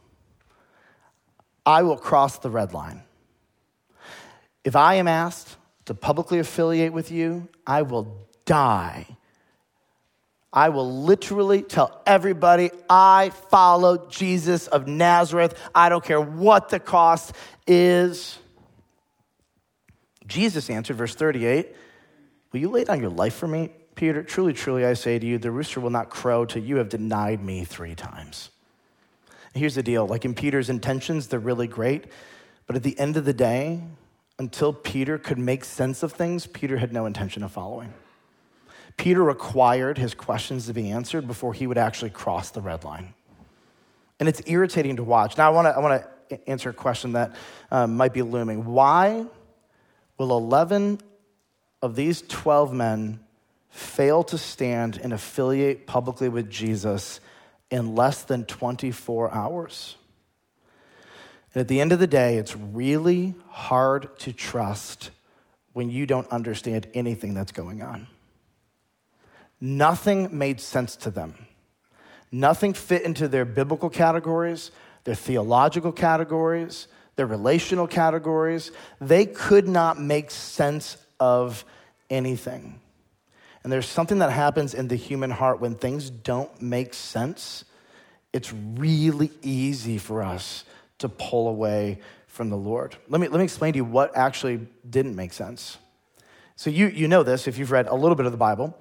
I 1.67 1.83
will 1.83 1.97
cross 1.97 2.39
the 2.39 2.51
red 2.51 2.73
line. 2.73 3.03
If 4.63 4.77
I 4.77 4.95
am 4.95 5.09
asked 5.09 5.57
to 5.87 5.95
publicly 5.95 6.39
affiliate 6.39 6.93
with 6.93 7.11
you, 7.11 7.49
I 7.67 7.83
will 7.83 8.29
die 8.45 9.09
I 10.55 10.69
will 10.69 11.03
literally 11.03 11.63
tell 11.63 12.01
everybody 12.07 12.71
I 12.89 13.31
follow 13.51 14.07
Jesus 14.07 14.69
of 14.69 14.87
Nazareth. 14.87 15.61
I 15.75 15.89
don't 15.89 16.05
care 16.05 16.21
what 16.21 16.69
the 16.69 16.79
cost 16.79 17.35
is. 17.67 18.39
Jesus 20.29 20.71
answered, 20.71 20.97
verse 20.97 21.15
38 21.15 21.75
Will 22.53 22.61
you 22.61 22.69
lay 22.69 22.85
down 22.85 23.01
your 23.01 23.11
life 23.11 23.35
for 23.35 23.49
me, 23.49 23.71
Peter? 23.97 24.23
Truly, 24.23 24.53
truly, 24.53 24.87
I 24.87 24.95
say 24.95 25.19
to 25.19 25.27
you, 25.27 25.39
the 25.39 25.51
rooster 25.51 25.81
will 25.81 25.91
not 25.91 26.09
crow 26.09 26.45
till 26.45 26.63
you 26.63 26.77
have 26.77 26.89
denied 26.89 27.43
me 27.43 27.65
three 27.65 27.97
times. 27.97 28.51
Here's 29.55 29.75
the 29.75 29.83
deal 29.83 30.07
like 30.07 30.25
in 30.25 30.35
Peter's 30.35 30.71
intentions, 30.71 31.27
they're 31.27 31.41
really 31.41 31.67
great, 31.67 32.05
but 32.69 32.77
at 32.77 32.85
the 32.85 32.97
end 32.97 33.17
of 33.17 33.25
the 33.25 33.33
day, 33.33 33.81
until 34.39 34.73
Peter 34.73 35.19
could 35.19 35.39
make 35.39 35.65
sense 35.65 36.05
of 36.05 36.13
things, 36.13 36.47
Peter 36.47 36.77
had 36.77 36.93
no 36.93 37.07
intention 37.07 37.43
of 37.43 37.51
following. 37.51 37.93
Peter 38.97 39.23
required 39.23 39.99
his 39.99 40.15
questions 40.15 40.67
to 40.67 40.73
be 40.73 40.91
answered 40.91 41.27
before 41.27 41.53
he 41.53 41.67
would 41.67 41.79
actually 41.79 42.11
cross 42.11 42.51
the 42.51 42.61
red 42.61 42.85
line. 42.85 43.15
And 44.21 44.29
it's 44.29 44.43
irritating 44.47 44.97
to 44.97 45.05
watch. 45.05 45.37
Now, 45.37 45.53
I 45.53 45.79
want 45.79 46.03
to 46.03 46.09
I 46.31 46.41
answer 46.47 46.71
a 46.71 46.75
question 46.75 47.13
that 47.13 47.35
um, 47.71 47.97
might 47.97 48.13
be 48.13 48.23
looming. 48.23 48.65
Why 48.65 49.27
will 50.19 50.37
11 50.37 51.01
of 51.83 51.97
these 51.97 52.23
12 52.23 52.73
men 52.73 53.21
fail 53.69 54.23
to 54.25 54.39
stand 54.39 54.99
and 55.03 55.13
affiliate 55.13 55.87
publicly 55.87 56.29
with 56.29 56.51
Jesus 56.51 57.21
in 57.71 57.95
less 57.95 58.23
than 58.23 58.45
24 58.45 59.33
hours? 59.33 59.97
And 61.53 61.61
at 61.61 61.69
the 61.69 61.81
end 61.81 61.93
of 61.93 61.99
the 61.99 62.07
day, 62.07 62.37
it's 62.37 62.57
really 62.57 63.35
hard 63.49 64.19
to 64.21 64.33
trust 64.33 65.11
when 65.73 65.91
you 65.91 66.07
don't 66.07 66.29
understand 66.29 66.87
anything 66.95 67.35
that's 67.35 67.53
going 67.53 67.83
on. 67.83 68.07
Nothing 69.61 70.37
made 70.37 70.61
sense 70.61 70.97
to 70.97 71.11
them. 71.11 71.35
Nothing 72.31 72.75
fit 72.75 73.03
into 73.03 73.29
their 73.29 73.45
biblical 73.45 73.89
categories, 73.89 74.71
their 75.05 75.15
theological 75.15 75.93
categories, 75.93 76.89
their 77.17 77.27
relational 77.27 77.87
categories. 77.87 78.73
They 79.01 79.27
could 79.27 79.69
not 79.69 80.01
make 80.01 80.31
sense 80.31 80.97
of 81.21 81.65
anything. 82.11 82.81
And 83.63 83.73
there's 83.73 83.89
something 83.89 84.19
that 84.19 84.31
happens 84.31 84.75
in 84.75 84.89
the 84.89 84.97
human 84.97 85.31
heart 85.31 85.61
when 85.61 85.75
things 85.75 86.11
don't 86.11 86.61
make 86.61 86.93
sense. 86.93 87.65
It's 88.33 88.53
really 88.53 89.31
easy 89.43 89.97
for 89.97 90.23
us 90.23 90.65
to 90.99 91.09
pull 91.09 91.49
away 91.49 92.01
from 92.27 92.51
the 92.51 92.57
Lord. 92.57 92.97
Let 93.09 93.21
me, 93.21 93.29
let 93.29 93.39
me 93.39 93.45
explain 93.45 93.73
to 93.73 93.77
you 93.79 93.85
what 93.85 94.17
actually 94.17 94.67
didn't 94.89 95.15
make 95.17 95.33
sense. 95.33 95.79
So 96.57 96.69
you, 96.69 96.89
you 96.89 97.09
know 97.09 97.23
this 97.23 97.49
if 97.49 97.59
you've 97.59 97.71
read 97.71 97.87
a 97.87 97.95
little 97.95 98.17
bit 98.17 98.27
of 98.27 98.33
the 98.33 98.39
Bible. 98.39 98.77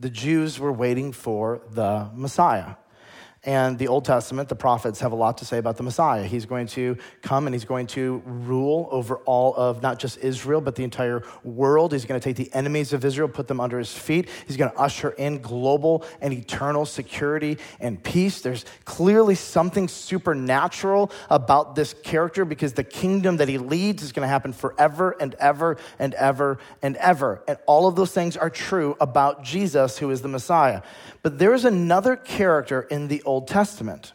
The 0.00 0.08
Jews 0.08 0.58
were 0.58 0.72
waiting 0.72 1.12
for 1.12 1.60
the 1.70 2.08
Messiah. 2.14 2.76
And 3.44 3.78
the 3.78 3.88
Old 3.88 4.04
Testament, 4.04 4.50
the 4.50 4.54
prophets 4.54 5.00
have 5.00 5.12
a 5.12 5.16
lot 5.16 5.38
to 5.38 5.46
say 5.46 5.56
about 5.56 5.78
the 5.78 5.82
Messiah. 5.82 6.24
He's 6.24 6.44
going 6.44 6.66
to 6.68 6.98
come 7.22 7.46
and 7.46 7.54
he's 7.54 7.64
going 7.64 7.86
to 7.88 8.22
rule 8.26 8.86
over 8.90 9.16
all 9.18 9.54
of 9.54 9.80
not 9.80 9.98
just 9.98 10.18
Israel, 10.18 10.60
but 10.60 10.74
the 10.74 10.84
entire 10.84 11.22
world. 11.42 11.92
He's 11.92 12.04
going 12.04 12.20
to 12.20 12.24
take 12.24 12.36
the 12.36 12.52
enemies 12.54 12.92
of 12.92 13.02
Israel, 13.02 13.28
put 13.28 13.48
them 13.48 13.58
under 13.58 13.78
his 13.78 13.94
feet. 13.94 14.28
He's 14.46 14.58
going 14.58 14.70
to 14.70 14.76
usher 14.76 15.10
in 15.10 15.40
global 15.40 16.04
and 16.20 16.34
eternal 16.34 16.84
security 16.84 17.56
and 17.80 18.02
peace. 18.02 18.42
There's 18.42 18.66
clearly 18.84 19.36
something 19.36 19.88
supernatural 19.88 21.10
about 21.30 21.74
this 21.74 21.94
character 21.94 22.44
because 22.44 22.74
the 22.74 22.84
kingdom 22.84 23.38
that 23.38 23.48
he 23.48 23.56
leads 23.56 24.02
is 24.02 24.12
going 24.12 24.24
to 24.24 24.28
happen 24.28 24.52
forever 24.52 25.16
and 25.18 25.34
ever 25.36 25.78
and 25.98 26.12
ever 26.14 26.58
and 26.82 26.94
ever. 26.96 27.42
And 27.48 27.56
all 27.64 27.86
of 27.86 27.96
those 27.96 28.12
things 28.12 28.36
are 28.36 28.50
true 28.50 28.98
about 29.00 29.44
Jesus, 29.44 29.96
who 29.96 30.10
is 30.10 30.20
the 30.20 30.28
Messiah. 30.28 30.82
But 31.22 31.38
there 31.38 31.54
is 31.54 31.64
another 31.64 32.16
character 32.16 32.82
in 32.82 33.08
the 33.08 33.22
Old 33.22 33.48
Testament, 33.48 34.12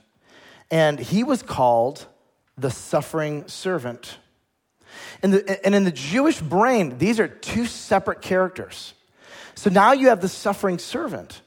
and 0.71 0.99
he 0.99 1.23
was 1.23 1.43
called 1.43 2.07
the 2.57 2.71
suffering 2.71 3.47
servant. 3.47 4.17
And, 5.21 5.33
the, 5.33 5.65
and 5.65 5.75
in 5.75 5.83
the 5.83 5.91
Jewish 5.91 6.39
brain, 6.39 6.97
these 6.97 7.19
are 7.19 7.27
two 7.27 7.65
separate 7.65 8.21
characters. 8.21 8.93
So 9.55 9.69
now 9.69 9.93
you 9.93 10.09
have 10.09 10.21
the 10.21 10.29
suffering 10.29 10.79
servant. 10.79 11.41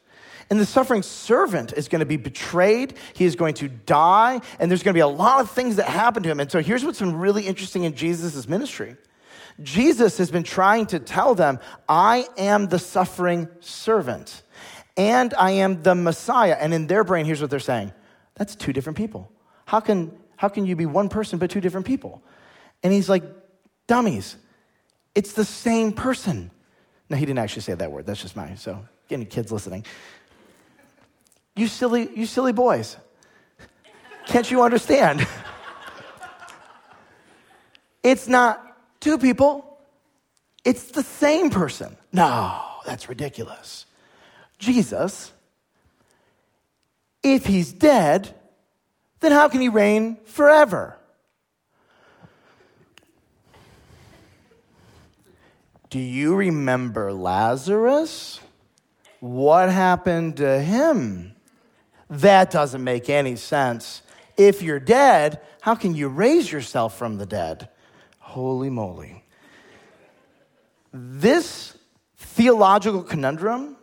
And 0.50 0.58
the 0.58 0.66
suffering 0.66 1.02
servant 1.02 1.74
is 1.74 1.88
going 1.88 2.00
to 2.00 2.06
be 2.06 2.16
betrayed. 2.16 2.94
He 3.12 3.26
is 3.26 3.36
going 3.36 3.54
to 3.54 3.68
die. 3.68 4.40
And 4.58 4.70
there's 4.70 4.82
going 4.82 4.94
to 4.94 4.96
be 4.96 5.02
a 5.02 5.06
lot 5.06 5.40
of 5.40 5.50
things 5.50 5.76
that 5.76 5.86
happen 5.86 6.22
to 6.22 6.30
him. 6.30 6.40
And 6.40 6.50
so 6.50 6.60
here's 6.60 6.84
what's 6.84 7.00
been 7.00 7.16
really 7.16 7.46
interesting 7.46 7.84
in 7.84 7.94
Jesus' 7.94 8.48
ministry 8.48 8.96
Jesus 9.62 10.18
has 10.18 10.30
been 10.30 10.44
trying 10.44 10.86
to 10.86 11.00
tell 11.00 11.34
them, 11.34 11.58
I 11.88 12.26
am 12.36 12.68
the 12.68 12.78
suffering 12.78 13.48
servant 13.60 14.42
and 14.98 15.32
I 15.34 15.52
am 15.52 15.82
the 15.82 15.94
Messiah. 15.94 16.56
And 16.60 16.74
in 16.74 16.88
their 16.88 17.04
brain, 17.04 17.24
here's 17.24 17.40
what 17.40 17.48
they're 17.48 17.60
saying 17.60 17.92
that's 18.34 18.54
two 18.54 18.72
different 18.72 18.98
people. 18.98 19.32
How 19.64 19.80
can, 19.80 20.12
how 20.36 20.48
can 20.48 20.66
you 20.66 20.76
be 20.76 20.86
one 20.86 21.08
person 21.08 21.38
but 21.38 21.50
two 21.50 21.60
different 21.60 21.86
people? 21.86 22.22
And 22.82 22.92
he's 22.92 23.08
like, 23.08 23.24
dummies, 23.86 24.36
it's 25.14 25.32
the 25.32 25.44
same 25.44 25.92
person. 25.92 26.50
No, 27.08 27.16
he 27.16 27.24
didn't 27.24 27.38
actually 27.38 27.62
say 27.62 27.74
that 27.74 27.90
word. 27.90 28.06
That's 28.06 28.20
just 28.20 28.36
mine. 28.36 28.56
So, 28.56 28.84
any 29.10 29.24
kids 29.24 29.50
listening, 29.50 29.86
you 31.56 31.66
silly, 31.66 32.10
you 32.14 32.26
silly 32.26 32.52
boys, 32.52 32.96
can't 34.26 34.50
you 34.50 34.62
understand? 34.62 35.26
it's 38.02 38.28
not 38.28 38.76
two 39.00 39.16
people, 39.16 39.78
it's 40.64 40.90
the 40.90 41.02
same 41.02 41.48
person. 41.48 41.96
No, 42.12 42.60
that's 42.84 43.08
ridiculous. 43.08 43.86
Jesus, 44.58 45.32
if 47.22 47.46
he's 47.46 47.72
dead, 47.72 48.34
then 49.20 49.32
how 49.32 49.48
can 49.48 49.60
he 49.60 49.68
reign 49.68 50.16
forever? 50.24 50.96
Do 55.90 55.98
you 55.98 56.34
remember 56.34 57.12
Lazarus? 57.12 58.40
What 59.20 59.70
happened 59.70 60.36
to 60.36 60.60
him? 60.60 61.34
That 62.10 62.50
doesn't 62.50 62.84
make 62.84 63.08
any 63.08 63.36
sense. 63.36 64.02
If 64.36 64.62
you're 64.62 64.80
dead, 64.80 65.40
how 65.60 65.74
can 65.74 65.94
you 65.94 66.08
raise 66.08 66.50
yourself 66.52 66.96
from 66.96 67.16
the 67.16 67.26
dead? 67.26 67.68
Holy 68.18 68.70
moly. 68.70 69.24
This 70.92 71.76
theological 72.16 73.02
conundrum 73.02 73.77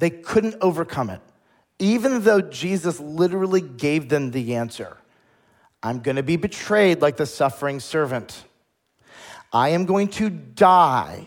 they 0.00 0.10
couldn't 0.10 0.56
overcome 0.62 1.10
it, 1.10 1.20
even 1.78 2.22
though 2.22 2.40
Jesus 2.40 2.98
literally 2.98 3.60
gave 3.60 4.08
them 4.08 4.30
the 4.30 4.56
answer 4.56 4.96
I'm 5.82 6.00
going 6.00 6.16
to 6.16 6.22
be 6.22 6.36
betrayed 6.36 7.00
like 7.00 7.16
the 7.16 7.26
suffering 7.26 7.80
servant. 7.80 8.44
I 9.52 9.70
am 9.70 9.86
going 9.86 10.08
to 10.08 10.28
die, 10.28 11.26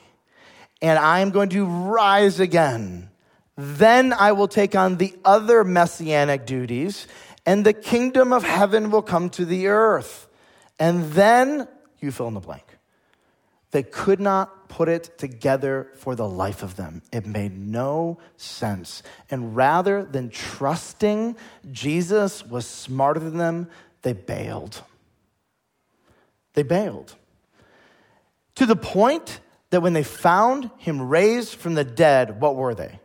and 0.81 0.99
I 0.99 1.19
am 1.21 1.31
going 1.31 1.49
to 1.49 1.65
rise 1.65 2.39
again. 2.39 3.09
Then 3.57 4.13
I 4.13 4.31
will 4.33 4.47
take 4.47 4.75
on 4.75 4.97
the 4.97 5.13
other 5.25 5.63
messianic 5.63 6.45
duties, 6.45 7.07
and 7.45 7.65
the 7.65 7.73
kingdom 7.73 8.31
of 8.31 8.43
heaven 8.43 8.91
will 8.91 9.01
come 9.01 9.29
to 9.31 9.45
the 9.45 9.67
earth. 9.67 10.27
And 10.79 11.12
then 11.13 11.67
you 11.99 12.12
fill 12.12 12.27
in 12.27 12.36
the 12.36 12.39
blank. 12.39 12.65
They 13.71 13.83
could 13.83 14.19
not 14.19 14.62
put 14.73 14.89
it 14.89 15.19
together 15.19 15.88
for 15.93 16.15
the 16.15 16.27
life 16.27 16.63
of 16.63 16.75
them. 16.75 17.03
It 17.12 17.27
made 17.27 17.55
no 17.55 18.17
sense. 18.38 19.03
And 19.29 19.55
rather 19.55 20.03
than 20.03 20.31
trusting 20.31 21.36
Jesus 21.71 22.43
was 22.43 22.65
smarter 22.65 23.19
than 23.19 23.38
them, 23.38 23.69
they 24.01 24.13
bailed. 24.13 24.81
They 26.53 26.63
bailed. 26.63 27.13
To 28.55 28.65
the 28.65 28.75
point 28.75 29.39
that 29.69 29.81
when 29.81 29.93
they 29.93 30.03
found 30.03 30.71
him 30.79 31.07
raised 31.07 31.53
from 31.53 31.75
the 31.75 31.83
dead, 31.83 32.41
what 32.41 32.55
were 32.55 32.73
they? 32.73 32.99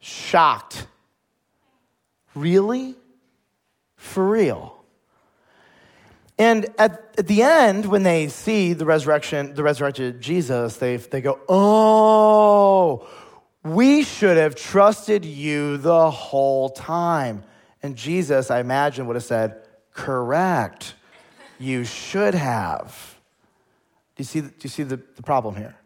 Shocked. 0.00 0.86
Really? 2.36 2.94
For 3.96 4.24
real? 4.28 4.81
And 6.38 6.66
at, 6.78 7.14
at 7.18 7.26
the 7.26 7.42
end, 7.42 7.86
when 7.86 8.02
they 8.02 8.28
see 8.28 8.72
the 8.72 8.84
resurrection, 8.84 9.54
the 9.54 9.62
resurrected 9.62 10.20
Jesus, 10.20 10.76
they, 10.76 10.96
they 10.96 11.20
go, 11.20 11.38
Oh, 11.48 13.06
we 13.62 14.02
should 14.02 14.36
have 14.36 14.54
trusted 14.54 15.24
you 15.24 15.76
the 15.76 16.10
whole 16.10 16.70
time. 16.70 17.44
And 17.82 17.96
Jesus, 17.96 18.50
I 18.50 18.60
imagine, 18.60 19.06
would 19.06 19.16
have 19.16 19.24
said, 19.24 19.62
Correct. 19.92 20.94
You 21.58 21.84
should 21.84 22.34
have. 22.34 23.18
Do 24.16 24.20
you 24.20 24.24
see, 24.24 24.40
do 24.40 24.52
you 24.62 24.70
see 24.70 24.82
the, 24.82 25.00
the 25.16 25.22
problem 25.22 25.54
here? 25.54 25.76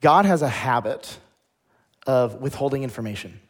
God 0.00 0.24
has 0.24 0.42
a 0.42 0.48
habit 0.48 1.18
of 2.06 2.36
withholding 2.36 2.82
information. 2.82 3.40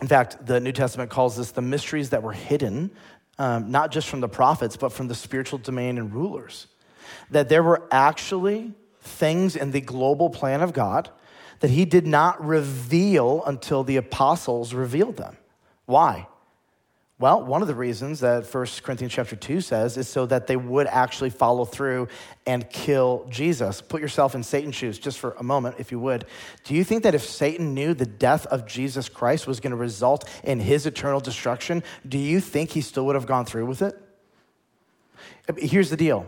In 0.00 0.08
fact, 0.08 0.46
the 0.46 0.60
New 0.60 0.72
Testament 0.72 1.10
calls 1.10 1.36
this 1.36 1.50
the 1.50 1.60
mysteries 1.60 2.10
that 2.10 2.22
were 2.22 2.32
hidden 2.32 2.90
um, 3.40 3.70
not 3.70 3.90
just 3.90 4.06
from 4.06 4.20
the 4.20 4.28
prophets, 4.28 4.76
but 4.76 4.92
from 4.92 5.08
the 5.08 5.14
spiritual 5.14 5.58
domain 5.58 5.96
and 5.96 6.12
rulers. 6.12 6.66
That 7.30 7.48
there 7.48 7.62
were 7.62 7.88
actually 7.90 8.74
things 9.00 9.56
in 9.56 9.70
the 9.70 9.80
global 9.80 10.28
plan 10.28 10.60
of 10.60 10.74
God 10.74 11.08
that 11.60 11.70
he 11.70 11.86
did 11.86 12.06
not 12.06 12.44
reveal 12.44 13.42
until 13.46 13.82
the 13.82 13.96
apostles 13.96 14.74
revealed 14.74 15.16
them. 15.16 15.38
Why? 15.86 16.26
Well, 17.20 17.44
one 17.44 17.60
of 17.60 17.68
the 17.68 17.74
reasons 17.74 18.20
that 18.20 18.46
1 18.46 18.66
Corinthians 18.82 19.12
chapter 19.12 19.36
2 19.36 19.60
says 19.60 19.98
is 19.98 20.08
so 20.08 20.24
that 20.24 20.46
they 20.46 20.56
would 20.56 20.86
actually 20.86 21.28
follow 21.28 21.66
through 21.66 22.08
and 22.46 22.68
kill 22.70 23.26
Jesus. 23.28 23.82
Put 23.82 24.00
yourself 24.00 24.34
in 24.34 24.42
Satan's 24.42 24.74
shoes 24.74 24.98
just 24.98 25.18
for 25.18 25.32
a 25.32 25.42
moment, 25.42 25.76
if 25.78 25.92
you 25.92 26.00
would. 26.00 26.24
Do 26.64 26.74
you 26.74 26.82
think 26.82 27.02
that 27.02 27.14
if 27.14 27.22
Satan 27.22 27.74
knew 27.74 27.92
the 27.92 28.06
death 28.06 28.46
of 28.46 28.66
Jesus 28.66 29.10
Christ 29.10 29.46
was 29.46 29.60
going 29.60 29.72
to 29.72 29.76
result 29.76 30.26
in 30.42 30.60
his 30.60 30.86
eternal 30.86 31.20
destruction, 31.20 31.82
do 32.08 32.16
you 32.16 32.40
think 32.40 32.70
he 32.70 32.80
still 32.80 33.04
would 33.04 33.16
have 33.16 33.26
gone 33.26 33.44
through 33.44 33.66
with 33.66 33.82
it? 33.82 34.00
Here's 35.58 35.90
the 35.90 35.98
deal 35.98 36.26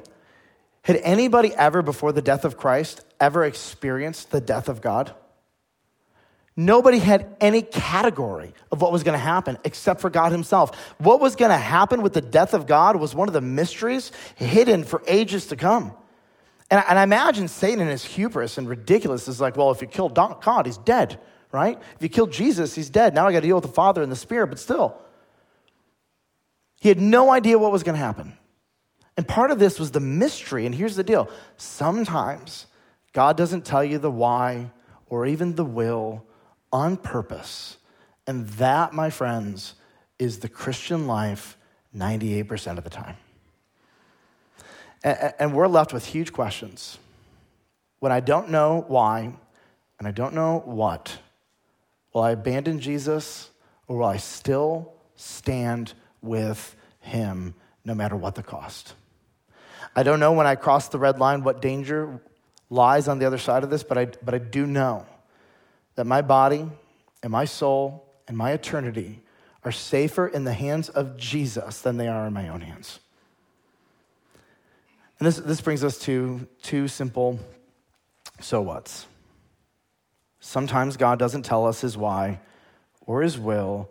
Had 0.82 0.96
anybody 0.96 1.54
ever, 1.54 1.80
before 1.80 2.12
the 2.12 2.20
death 2.20 2.44
of 2.44 2.58
Christ, 2.58 3.00
ever 3.18 3.44
experienced 3.44 4.30
the 4.30 4.42
death 4.42 4.68
of 4.68 4.82
God? 4.82 5.14
Nobody 6.56 6.98
had 6.98 7.34
any 7.40 7.62
category 7.62 8.52
of 8.70 8.82
what 8.82 8.92
was 8.92 9.02
going 9.02 9.18
to 9.18 9.24
happen 9.24 9.56
except 9.64 10.00
for 10.00 10.10
God 10.10 10.32
Himself. 10.32 10.76
What 10.98 11.20
was 11.20 11.34
going 11.34 11.50
to 11.50 11.56
happen 11.56 12.02
with 12.02 12.12
the 12.12 12.20
death 12.20 12.52
of 12.52 12.66
God 12.66 12.96
was 12.96 13.14
one 13.14 13.28
of 13.28 13.32
the 13.32 13.40
mysteries 13.40 14.12
hidden 14.36 14.84
for 14.84 15.02
ages 15.06 15.46
to 15.46 15.56
come. 15.56 15.92
And, 16.70 16.80
I 16.80 17.02
imagine 17.02 17.48
Satan 17.48 17.80
in 17.80 17.88
his 17.88 18.04
hubris 18.04 18.56
and 18.56 18.68
ridiculous 18.68 19.28
is 19.28 19.40
like, 19.40 19.56
well, 19.56 19.70
if 19.70 19.82
you 19.82 19.88
kill 19.88 20.08
God, 20.08 20.66
he's 20.66 20.78
dead, 20.78 21.18
right? 21.52 21.78
If 21.96 22.02
you 22.02 22.08
kill 22.08 22.26
Jesus, 22.26 22.74
he's 22.74 22.88
dead. 22.90 23.14
Now 23.14 23.26
I 23.26 23.32
got 23.32 23.40
to 23.40 23.46
deal 23.46 23.56
with 23.56 23.66
the 23.66 23.72
Father 23.72 24.02
and 24.02 24.10
the 24.10 24.16
Spirit, 24.16 24.46
but 24.46 24.58
still. 24.58 24.96
He 26.80 26.88
had 26.88 27.00
no 27.00 27.30
idea 27.30 27.58
what 27.58 27.72
was 27.72 27.82
going 27.82 27.94
to 27.94 28.04
happen. 28.04 28.36
And 29.16 29.28
part 29.28 29.50
of 29.50 29.58
this 29.58 29.78
was 29.78 29.90
the 29.90 30.00
mystery. 30.00 30.66
And 30.66 30.74
here's 30.74 30.96
the 30.96 31.04
deal 31.04 31.30
sometimes 31.56 32.66
God 33.12 33.36
doesn't 33.36 33.64
tell 33.64 33.84
you 33.84 33.98
the 33.98 34.10
why 34.10 34.70
or 35.06 35.26
even 35.26 35.54
the 35.54 35.64
will 35.64 36.24
on 36.72 36.96
purpose. 36.96 37.76
And 38.26 38.48
that, 38.50 38.92
my 38.92 39.10
friends, 39.10 39.74
is 40.18 40.38
the 40.38 40.48
Christian 40.48 41.06
life 41.06 41.56
98% 41.96 42.78
of 42.78 42.84
the 42.84 42.90
time. 42.90 43.16
And 45.04 45.52
we're 45.54 45.66
left 45.66 45.92
with 45.92 46.06
huge 46.06 46.32
questions. 46.32 46.98
When 47.98 48.12
I 48.12 48.20
don't 48.20 48.50
know 48.50 48.84
why 48.88 49.32
and 49.98 50.08
I 50.08 50.12
don't 50.12 50.34
know 50.34 50.62
what, 50.64 51.18
will 52.12 52.22
I 52.22 52.30
abandon 52.30 52.80
Jesus 52.80 53.50
or 53.88 53.98
will 53.98 54.06
I 54.06 54.16
still 54.16 54.92
stand 55.16 55.92
with 56.20 56.76
him 57.00 57.54
no 57.84 57.94
matter 57.94 58.16
what 58.16 58.36
the 58.36 58.42
cost? 58.42 58.94
I 59.94 60.04
don't 60.04 60.20
know 60.20 60.32
when 60.32 60.46
I 60.46 60.54
cross 60.54 60.88
the 60.88 60.98
red 60.98 61.18
line 61.18 61.42
what 61.42 61.60
danger 61.60 62.20
lies 62.70 63.08
on 63.08 63.18
the 63.18 63.26
other 63.26 63.38
side 63.38 63.64
of 63.64 63.70
this, 63.70 63.82
but 63.82 63.98
I, 63.98 64.06
but 64.06 64.34
I 64.34 64.38
do 64.38 64.66
know 64.66 65.04
that 65.94 66.06
my 66.06 66.22
body 66.22 66.66
and 67.22 67.32
my 67.32 67.44
soul 67.44 68.04
and 68.28 68.36
my 68.36 68.52
eternity 68.52 69.20
are 69.64 69.72
safer 69.72 70.26
in 70.26 70.44
the 70.44 70.52
hands 70.52 70.88
of 70.88 71.16
Jesus 71.16 71.80
than 71.80 71.96
they 71.96 72.08
are 72.08 72.26
in 72.26 72.32
my 72.32 72.48
own 72.48 72.60
hands. 72.60 72.98
And 75.18 75.26
this, 75.26 75.36
this 75.36 75.60
brings 75.60 75.84
us 75.84 75.98
to 76.00 76.46
two 76.62 76.88
simple 76.88 77.38
so 78.40 78.60
what's. 78.60 79.06
Sometimes 80.40 80.96
God 80.96 81.18
doesn't 81.18 81.42
tell 81.42 81.66
us 81.66 81.80
his 81.80 81.96
why 81.96 82.40
or 83.06 83.22
his 83.22 83.38
will 83.38 83.88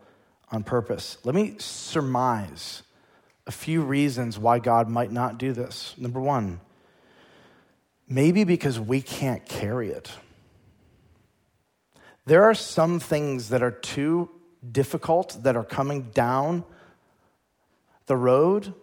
on 0.51 0.63
purpose. 0.63 1.17
Let 1.23 1.33
me 1.33 1.55
surmise 1.57 2.83
a 3.47 3.51
few 3.51 3.81
reasons 3.81 4.37
why 4.37 4.59
God 4.59 4.89
might 4.89 5.11
not 5.11 5.37
do 5.37 5.53
this. 5.53 5.95
Number 5.97 6.19
one, 6.19 6.59
maybe 8.07 8.43
because 8.43 8.79
we 8.79 9.01
can't 9.01 9.45
carry 9.45 9.89
it. 9.89 10.11
There 12.25 12.43
are 12.43 12.53
some 12.53 12.99
things 12.99 13.49
that 13.49 13.63
are 13.63 13.71
too 13.71 14.29
difficult 14.71 15.37
that 15.43 15.55
are 15.55 15.63
coming 15.63 16.09
down 16.11 16.63
the 18.05 18.15
road 18.15 18.73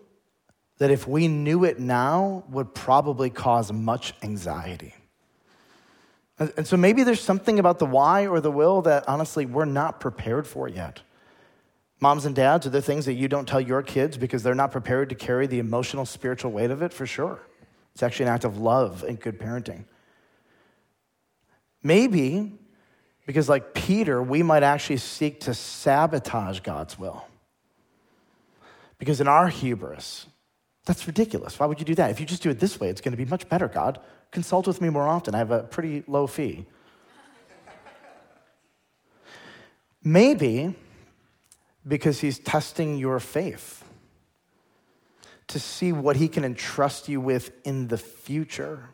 that 0.78 0.90
if 0.90 1.06
we 1.06 1.28
knew 1.28 1.64
it 1.64 1.78
now 1.78 2.44
would 2.48 2.74
probably 2.74 3.30
cause 3.30 3.72
much 3.72 4.14
anxiety. 4.22 4.94
And 6.38 6.66
so 6.66 6.76
maybe 6.76 7.02
there's 7.02 7.20
something 7.20 7.58
about 7.58 7.80
the 7.80 7.86
why 7.86 8.28
or 8.28 8.40
the 8.40 8.50
will 8.50 8.82
that 8.82 9.08
honestly 9.08 9.44
we're 9.44 9.64
not 9.64 9.98
prepared 9.98 10.46
for 10.46 10.68
yet. 10.68 11.02
Moms 12.00 12.24
and 12.26 12.34
dads, 12.34 12.64
are 12.64 12.70
there 12.70 12.80
things 12.80 13.06
that 13.06 13.14
you 13.14 13.26
don't 13.26 13.48
tell 13.48 13.60
your 13.60 13.82
kids 13.82 14.16
because 14.16 14.44
they're 14.44 14.54
not 14.54 14.70
prepared 14.70 15.08
to 15.08 15.16
carry 15.16 15.48
the 15.48 15.58
emotional, 15.58 16.06
spiritual 16.06 16.52
weight 16.52 16.70
of 16.70 16.80
it? 16.80 16.92
For 16.92 17.06
sure. 17.06 17.40
It's 17.92 18.04
actually 18.04 18.26
an 18.26 18.32
act 18.32 18.44
of 18.44 18.58
love 18.58 19.02
and 19.02 19.18
good 19.18 19.40
parenting. 19.40 19.84
Maybe 21.82 22.52
because, 23.28 23.46
like 23.46 23.74
Peter, 23.74 24.22
we 24.22 24.42
might 24.42 24.62
actually 24.62 24.96
seek 24.96 25.40
to 25.40 25.52
sabotage 25.52 26.60
God's 26.60 26.98
will. 26.98 27.26
Because 28.96 29.20
in 29.20 29.28
our 29.28 29.48
hubris, 29.48 30.24
that's 30.86 31.06
ridiculous. 31.06 31.60
Why 31.60 31.66
would 31.66 31.78
you 31.78 31.84
do 31.84 31.94
that? 31.96 32.10
If 32.10 32.20
you 32.20 32.24
just 32.24 32.42
do 32.42 32.48
it 32.48 32.58
this 32.58 32.80
way, 32.80 32.88
it's 32.88 33.02
going 33.02 33.12
to 33.12 33.22
be 33.22 33.26
much 33.26 33.46
better, 33.50 33.68
God. 33.68 34.00
Consult 34.30 34.66
with 34.66 34.80
me 34.80 34.88
more 34.88 35.06
often. 35.06 35.34
I 35.34 35.38
have 35.38 35.50
a 35.50 35.62
pretty 35.62 36.04
low 36.06 36.26
fee. 36.26 36.64
Maybe 40.02 40.74
because 41.86 42.20
he's 42.20 42.38
testing 42.38 42.96
your 42.96 43.20
faith 43.20 43.84
to 45.48 45.60
see 45.60 45.92
what 45.92 46.16
he 46.16 46.28
can 46.28 46.46
entrust 46.46 47.10
you 47.10 47.20
with 47.20 47.50
in 47.66 47.88
the 47.88 47.98
future. 47.98 48.88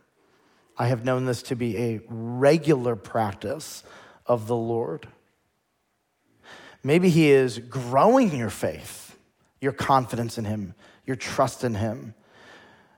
I 0.77 0.88
have 0.88 1.05
known 1.05 1.25
this 1.25 1.40
to 1.44 1.55
be 1.55 1.79
a 1.79 2.01
regular 2.09 2.97
practice 2.97 3.85
of 4.27 4.47
the 4.47 4.57
Lord. 4.57 5.09
Maybe 6.83 7.09
he 7.09 7.31
is 7.31 7.59
growing 7.59 8.37
your 8.37 8.51
faith, 8.51 9.17
your 9.61 9.73
confidence 9.73 10.39
in 10.39 10.45
him, 10.45 10.75
your 11.07 11.17
trust 11.17 11.65
in 11.65 11.75
him 11.75 12.15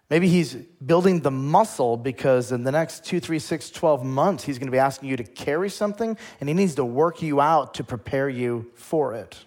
Maybe 0.09 0.29
he's 0.29 0.55
building 0.55 1.21
the 1.21 1.33
muscle 1.33 1.97
because 1.97 2.53
in 2.53 2.63
the 2.63 2.71
next 2.71 3.05
two, 3.05 3.19
three, 3.19 3.41
six, 3.41 3.71
12 3.71 4.05
months, 4.05 4.45
he's 4.45 4.59
going 4.59 4.69
to 4.69 4.73
be 4.73 4.79
asking 4.79 5.09
you 5.09 5.17
to 5.17 5.25
carry 5.25 5.69
something 5.69 6.17
and 6.41 6.49
he 6.49 6.55
needs 6.55 6.77
to 6.77 6.85
work 6.85 7.23
you 7.23 7.41
out 7.41 7.75
to 7.75 7.85
prepare 7.85 8.29
you 8.29 8.71
for 8.75 9.15
it. 9.15 9.45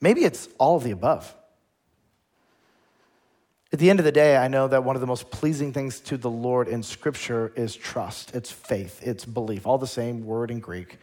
Maybe 0.00 0.24
it's 0.24 0.48
all 0.58 0.76
of 0.76 0.82
the 0.82 0.90
above. 0.90 1.32
At 3.72 3.78
the 3.78 3.88
end 3.88 3.98
of 4.00 4.04
the 4.04 4.12
day, 4.12 4.36
I 4.36 4.48
know 4.48 4.68
that 4.68 4.84
one 4.84 4.96
of 4.96 5.00
the 5.00 5.06
most 5.06 5.30
pleasing 5.30 5.72
things 5.72 6.00
to 6.00 6.18
the 6.18 6.30
Lord 6.30 6.68
in 6.68 6.82
Scripture 6.82 7.52
is 7.56 7.74
trust, 7.74 8.34
it's 8.34 8.50
faith, 8.50 9.00
it's 9.02 9.24
belief, 9.24 9.66
all 9.66 9.78
the 9.78 9.86
same 9.86 10.26
word 10.26 10.50
in 10.50 10.60
Greek. 10.60 10.98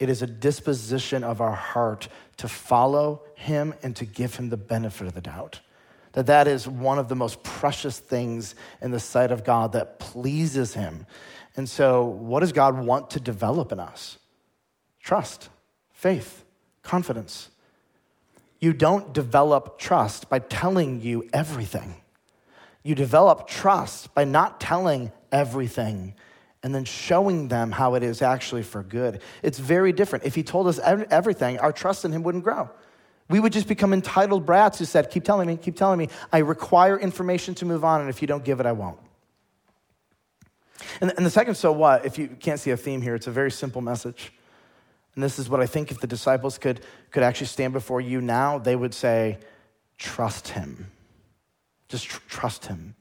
It 0.00 0.08
is 0.08 0.20
a 0.20 0.26
disposition 0.26 1.22
of 1.22 1.40
our 1.40 1.54
heart 1.54 2.08
to 2.38 2.48
follow 2.48 3.22
him 3.36 3.72
and 3.84 3.94
to 3.96 4.04
give 4.04 4.34
him 4.34 4.50
the 4.50 4.56
benefit 4.56 5.06
of 5.06 5.14
the 5.14 5.20
doubt 5.20 5.60
that 6.12 6.26
that 6.26 6.46
is 6.46 6.68
one 6.68 6.98
of 6.98 7.08
the 7.08 7.14
most 7.14 7.42
precious 7.42 7.98
things 7.98 8.54
in 8.80 8.90
the 8.90 9.00
sight 9.00 9.30
of 9.30 9.44
God 9.44 9.72
that 9.72 9.98
pleases 9.98 10.74
him. 10.74 11.06
And 11.56 11.68
so, 11.68 12.04
what 12.04 12.40
does 12.40 12.52
God 12.52 12.78
want 12.78 13.10
to 13.10 13.20
develop 13.20 13.72
in 13.72 13.80
us? 13.80 14.18
Trust, 15.00 15.48
faith, 15.90 16.44
confidence. 16.82 17.48
You 18.62 18.72
don't 18.72 19.12
develop 19.12 19.76
trust 19.76 20.30
by 20.30 20.38
telling 20.38 21.00
you 21.00 21.28
everything. 21.32 21.96
You 22.84 22.94
develop 22.94 23.48
trust 23.48 24.14
by 24.14 24.22
not 24.22 24.60
telling 24.60 25.10
everything 25.32 26.14
and 26.62 26.72
then 26.72 26.84
showing 26.84 27.48
them 27.48 27.72
how 27.72 27.96
it 27.96 28.04
is 28.04 28.22
actually 28.22 28.62
for 28.62 28.84
good. 28.84 29.20
It's 29.42 29.58
very 29.58 29.92
different. 29.92 30.26
If 30.26 30.36
he 30.36 30.44
told 30.44 30.68
us 30.68 30.78
everything, 30.78 31.58
our 31.58 31.72
trust 31.72 32.04
in 32.04 32.12
him 32.12 32.22
wouldn't 32.22 32.44
grow. 32.44 32.70
We 33.28 33.40
would 33.40 33.52
just 33.52 33.66
become 33.66 33.92
entitled 33.92 34.46
brats 34.46 34.78
who 34.78 34.84
said, 34.84 35.10
Keep 35.10 35.24
telling 35.24 35.48
me, 35.48 35.56
keep 35.56 35.74
telling 35.74 35.98
me. 35.98 36.08
I 36.32 36.38
require 36.38 36.96
information 36.96 37.56
to 37.56 37.64
move 37.64 37.84
on, 37.84 38.00
and 38.00 38.08
if 38.08 38.22
you 38.22 38.28
don't 38.28 38.44
give 38.44 38.60
it, 38.60 38.66
I 38.66 38.72
won't. 38.72 38.98
And, 41.00 41.10
the 41.10 41.30
second, 41.30 41.56
so 41.56 41.72
what? 41.72 42.06
If 42.06 42.16
you 42.16 42.28
can't 42.28 42.60
see 42.60 42.70
a 42.70 42.76
theme 42.76 43.02
here, 43.02 43.16
it's 43.16 43.26
a 43.26 43.32
very 43.32 43.50
simple 43.50 43.80
message. 43.80 44.32
And 45.14 45.22
this 45.22 45.38
is 45.38 45.48
what 45.48 45.60
I 45.60 45.66
think 45.66 45.90
if 45.90 46.00
the 46.00 46.06
disciples 46.06 46.58
could, 46.58 46.80
could 47.10 47.22
actually 47.22 47.48
stand 47.48 47.72
before 47.72 48.00
you 48.00 48.20
now, 48.20 48.58
they 48.58 48.76
would 48.76 48.94
say, 48.94 49.38
Trust 49.98 50.48
him. 50.48 50.90
Just 51.88 52.06
tr- 52.06 52.20
trust 52.28 52.66
him. 52.66 52.96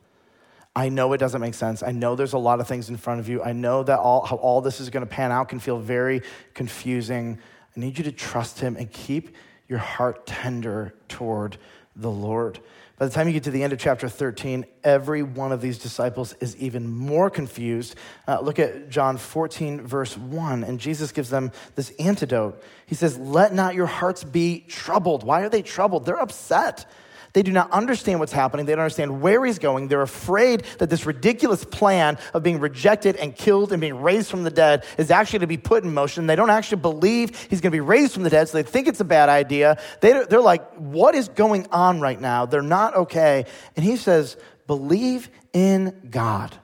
I 0.76 0.90
know 0.90 1.12
it 1.14 1.18
doesn't 1.18 1.42
make 1.42 1.54
sense. 1.54 1.84
I 1.84 1.92
know 1.92 2.16
there's 2.16 2.34
a 2.34 2.38
lot 2.38 2.60
of 2.60 2.68
things 2.68 2.90
in 2.90 2.98
front 2.98 3.20
of 3.20 3.28
you. 3.28 3.44
I 3.44 3.54
know 3.54 3.84
that 3.84 4.00
all, 4.00 4.26
how 4.26 4.38
all 4.38 4.62
this 4.62 4.80
is 4.80 4.90
going 4.90 5.06
to 5.06 5.10
pan 5.10 5.32
out 5.32 5.50
can 5.50 5.60
feel 5.60 5.80
very 5.80 6.22
confusing. 6.54 7.40
I 7.76 7.80
need 7.80 7.98
you 7.98 8.04
to 8.06 8.12
trust 8.12 8.60
him 8.60 8.76
and 8.78 8.92
keep 8.92 9.36
your 9.68 9.80
heart 9.80 10.26
tender 10.26 10.94
toward 11.08 11.58
the 11.96 12.12
Lord. 12.12 12.60
By 13.02 13.08
the 13.08 13.14
time 13.16 13.26
you 13.26 13.34
get 13.34 13.46
to 13.46 13.50
the 13.50 13.64
end 13.64 13.74
of 13.74 13.80
chapter 13.80 14.08
13, 14.08 14.64
every 14.84 15.24
one 15.24 15.52
of 15.52 15.60
these 15.60 15.80
disciples 15.80 16.36
is 16.40 16.56
even 16.58 16.88
more 16.88 17.32
confused. 17.32 17.96
Uh, 18.28 18.42
look 18.42 18.60
at 18.60 18.92
John 18.92 19.18
14, 19.18 19.82
verse 19.82 20.16
1, 20.16 20.64
and 20.64 20.80
Jesus 20.80 21.12
gives 21.12 21.32
them 21.32 21.52
this 21.74 21.90
antidote. 21.98 22.62
He 22.86 22.94
says, 22.94 23.18
Let 23.18 23.56
not 23.56 23.74
your 23.74 23.88
hearts 23.88 24.24
be 24.24 24.60
troubled. 24.68 25.24
Why 25.24 25.42
are 25.42 25.50
they 25.50 25.64
troubled? 25.64 26.06
They're 26.06 26.22
upset. 26.22 26.86
They 27.34 27.44
do 27.44 27.52
not 27.52 27.72
understand 27.72 28.20
what's 28.20 28.34
happening. 28.34 28.66
They 28.66 28.74
don't 28.74 28.84
understand 28.84 29.22
where 29.22 29.46
he's 29.46 29.60
going. 29.60 29.88
They're 29.88 30.02
afraid 30.02 30.64
that 30.80 30.90
this 30.90 31.06
ridiculous 31.06 31.64
plan 31.64 32.18
of 32.34 32.44
being 32.44 32.60
rejected 32.60 33.16
and 33.16 33.36
killed 33.36 33.72
and 33.72 33.80
being 33.80 34.02
raised 34.02 34.30
from 34.30 34.44
the 34.44 34.50
dead 34.50 34.86
is 34.98 35.12
actually 35.12 35.40
to 35.40 35.48
be 35.48 35.58
put 35.58 35.84
in 35.84 35.94
motion. 35.94 36.28
They 36.28 36.36
don't 36.36 36.50
actually 36.50 36.82
believe 36.82 37.38
he's 37.50 37.62
going 37.62 37.72
to 37.72 37.76
be 37.76 37.80
raised 37.80 38.14
from 38.14 38.24
the 38.24 38.30
dead, 38.30 38.50
so 38.50 38.58
they 38.58 38.64
think 38.64 38.88
it's 38.88 39.00
a 39.00 39.06
bad 39.06 39.30
idea. 39.30 39.78
They, 40.02 40.26
they're 40.26 40.42
like, 40.42 40.70
what 40.74 41.16
is 41.16 41.30
going 41.30 41.68
on 41.72 42.02
right 42.02 42.20
now? 42.20 42.46
They're 42.46 42.62
not 42.62 42.96
okay. 42.96 43.46
And 43.78 43.86
he 43.86 43.96
says, 43.96 44.36
believe 44.68 45.30
in 45.54 46.10
God. 46.10 46.56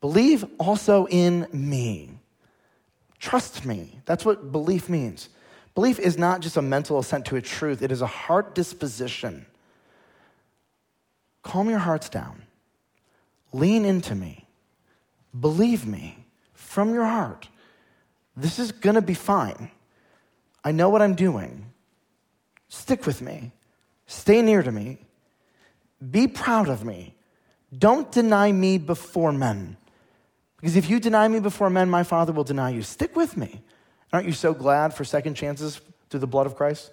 Believe 0.00 0.44
also 0.58 1.06
in 1.06 1.48
me. 1.52 2.10
Trust 3.18 3.64
me. 3.64 4.00
That's 4.04 4.24
what 4.24 4.52
belief 4.52 4.88
means. 4.88 5.28
Belief 5.74 5.98
is 5.98 6.16
not 6.16 6.40
just 6.40 6.56
a 6.56 6.62
mental 6.62 7.00
assent 7.00 7.26
to 7.26 7.36
a 7.36 7.42
truth, 7.42 7.82
it 7.82 7.90
is 7.90 8.00
a 8.00 8.06
heart 8.06 8.54
disposition 8.54 9.44
Calm 11.48 11.70
your 11.70 11.78
hearts 11.78 12.10
down. 12.10 12.42
Lean 13.54 13.86
into 13.86 14.14
me. 14.14 14.46
Believe 15.40 15.86
me 15.86 16.26
from 16.52 16.92
your 16.92 17.06
heart. 17.06 17.48
This 18.36 18.58
is 18.58 18.70
going 18.70 18.96
to 18.96 19.00
be 19.00 19.14
fine. 19.14 19.70
I 20.62 20.72
know 20.72 20.90
what 20.90 21.00
I'm 21.00 21.14
doing. 21.14 21.72
Stick 22.68 23.06
with 23.06 23.22
me. 23.22 23.52
Stay 24.06 24.42
near 24.42 24.62
to 24.62 24.70
me. 24.70 24.98
Be 26.10 26.28
proud 26.28 26.68
of 26.68 26.84
me. 26.84 27.14
Don't 27.76 28.12
deny 28.12 28.52
me 28.52 28.76
before 28.76 29.32
men. 29.32 29.78
Because 30.60 30.76
if 30.76 30.90
you 30.90 31.00
deny 31.00 31.28
me 31.28 31.40
before 31.40 31.70
men, 31.70 31.88
my 31.88 32.02
Father 32.02 32.34
will 32.34 32.44
deny 32.44 32.68
you. 32.68 32.82
Stick 32.82 33.16
with 33.16 33.38
me. 33.38 33.62
Aren't 34.12 34.26
you 34.26 34.34
so 34.34 34.52
glad 34.52 34.92
for 34.92 35.02
second 35.02 35.32
chances 35.32 35.80
through 36.10 36.20
the 36.20 36.26
blood 36.26 36.44
of 36.44 36.56
Christ? 36.56 36.90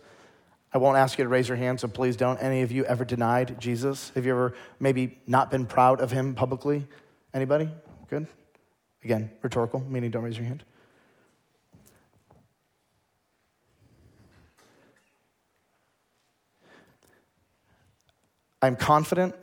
I 0.76 0.78
won't 0.78 0.98
ask 0.98 1.18
you 1.18 1.24
to 1.24 1.30
raise 1.30 1.48
your 1.48 1.56
hand, 1.56 1.80
so 1.80 1.88
please 1.88 2.18
don't. 2.18 2.38
Any 2.40 2.62
of 2.62 2.70
you 2.70 2.84
ever 2.84 3.06
denied 3.06 3.62
Jesus? 3.62 4.12
Have 4.14 4.26
you 4.26 4.34
ever 4.34 4.54
maybe 4.78 5.18
not 5.26 5.50
been 5.50 5.66
proud 5.66 6.02
of 6.02 6.12
him 6.12 6.36
publicly? 6.36 6.86
Anybody? 7.34 7.70
Good? 8.10 8.28
Again, 9.02 9.32
rhetorical, 9.42 9.80
meaning 9.88 10.12
don't 10.12 10.24
raise 10.24 10.38
your 10.38 10.46
hand. 10.46 10.66
I'm 18.62 18.76
confident 18.76 19.34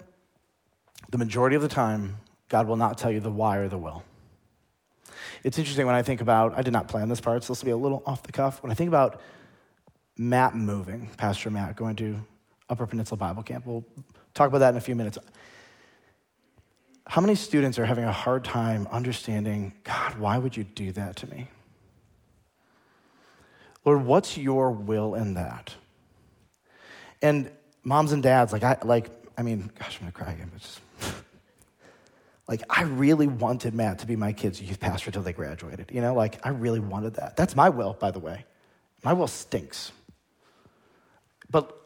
the 1.09 1.16
majority 1.16 1.57
of 1.57 1.62
the 1.62 1.68
time, 1.68 2.18
God 2.51 2.66
will 2.66 2.77
not 2.77 2.99
tell 2.99 3.11
you 3.11 3.21
the 3.21 3.31
why 3.31 3.57
or 3.57 3.68
the 3.68 3.79
will. 3.79 4.05
It's 5.45 5.57
interesting 5.59 5.87
when 5.87 5.95
I 5.95 6.03
think 6.03 6.21
about, 6.21 6.59
I 6.59 6.61
did 6.61 6.75
not 6.75 6.88
plan 6.88 7.09
this 7.09 7.23
part, 7.23 7.42
so 7.42 7.55
this 7.55 7.62
will 7.62 7.68
be 7.68 7.73
a 7.73 7.77
little 7.79 8.03
off 8.05 8.23
the 8.23 8.33
cuff. 8.33 8.62
When 8.62 8.71
I 8.71 8.75
think 8.75 8.88
about 8.88 9.18
Matt 10.16 10.55
moving, 10.55 11.09
Pastor 11.16 11.51
Matt, 11.51 11.77
going 11.77 11.96
to 11.96 12.18
Upper 12.68 12.87
Peninsula 12.87 13.16
Bible 13.16 13.42
Camp. 13.42 13.66
We'll 13.66 13.85
talk 14.35 14.48
about 14.48 14.59
that 14.59 14.70
in 14.70 14.77
a 14.77 14.81
few 14.81 14.94
minutes. 14.94 15.18
how 17.07 17.20
many 17.20 17.35
students 17.35 17.79
are 17.79 17.85
having 17.85 18.05
a 18.05 18.12
hard 18.12 18.44
time 18.44 18.87
understanding, 18.90 19.75
God, 19.85 20.18
why 20.18 20.38
would 20.38 20.57
you 20.57 20.64
do 20.64 20.92
that 20.92 21.16
to 21.16 21.27
me? 21.31 21.48
Lord, 23.85 24.05
what's 24.05 24.38
your 24.38 24.70
will 24.70 25.14
in 25.14 25.35
that? 25.35 25.75
And 27.20 27.51
moms 27.83 28.12
and 28.12 28.22
dads, 28.22 28.53
like 28.53 28.62
I 28.62 28.79
like, 28.85 29.11
I 29.37 29.42
mean, 29.42 29.70
gosh, 29.79 29.96
I'm 29.96 30.03
gonna 30.03 30.12
cry 30.12 30.33
again. 30.33 30.51
But 30.53 30.62
just, 30.62 30.81
like 32.48 32.62
I 32.70 32.83
really 32.85 33.27
wanted 33.27 33.75
Matt 33.75 33.98
to 34.01 34.07
be 34.07 34.14
my 34.14 34.33
kid's 34.33 34.62
youth 34.62 34.79
pastor 34.79 35.11
until 35.11 35.22
they 35.22 35.33
graduated. 35.33 35.90
You 35.92 36.01
know, 36.01 36.14
like 36.14 36.44
I 36.46 36.51
really 36.51 36.81
wanted 36.81 37.14
that. 37.14 37.37
That's 37.37 37.57
my 37.57 37.68
will, 37.68 37.94
by 37.94 38.11
the 38.11 38.20
way. 38.20 38.44
My 39.03 39.12
will 39.12 39.27
stinks. 39.27 39.90
But 41.53 41.79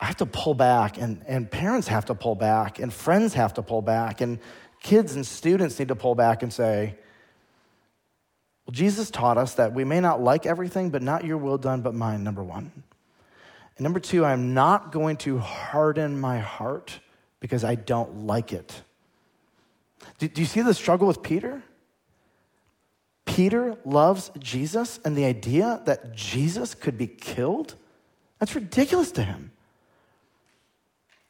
I 0.00 0.06
have 0.06 0.16
to 0.16 0.26
pull 0.26 0.54
back, 0.54 0.98
and, 0.98 1.22
and 1.28 1.48
parents 1.48 1.86
have 1.88 2.06
to 2.06 2.14
pull 2.14 2.34
back, 2.34 2.80
and 2.80 2.92
friends 2.92 3.34
have 3.34 3.54
to 3.54 3.62
pull 3.62 3.82
back, 3.82 4.20
and 4.20 4.40
kids 4.82 5.14
and 5.14 5.24
students 5.24 5.78
need 5.78 5.88
to 5.88 5.96
pull 5.96 6.14
back 6.14 6.42
and 6.42 6.52
say, 6.52 6.96
well, 8.66 8.72
Jesus 8.72 9.10
taught 9.10 9.38
us 9.38 9.54
that 9.54 9.72
we 9.72 9.84
may 9.84 10.00
not 10.00 10.22
like 10.22 10.46
everything, 10.46 10.90
but 10.90 11.02
not 11.02 11.24
your 11.24 11.38
will 11.38 11.58
done, 11.58 11.82
but 11.82 11.94
mine, 11.94 12.24
number 12.24 12.42
one. 12.42 12.72
And 13.76 13.84
number 13.84 14.00
two, 14.00 14.24
I'm 14.24 14.54
not 14.54 14.90
going 14.90 15.16
to 15.18 15.38
harden 15.38 16.18
my 16.18 16.38
heart 16.38 16.98
because 17.40 17.62
I 17.62 17.74
don't 17.74 18.26
like 18.26 18.52
it. 18.52 18.82
Do, 20.18 20.28
do 20.28 20.40
you 20.40 20.46
see 20.46 20.62
the 20.62 20.74
struggle 20.74 21.06
with 21.06 21.22
Peter? 21.22 21.62
Peter 23.26 23.76
loves 23.84 24.30
Jesus, 24.38 25.00
and 25.04 25.16
the 25.16 25.24
idea 25.24 25.82
that 25.86 26.14
Jesus 26.14 26.74
could 26.74 26.96
be 26.96 27.06
killed, 27.06 27.74
that's 28.44 28.54
ridiculous 28.54 29.10
to 29.12 29.22
him. 29.22 29.52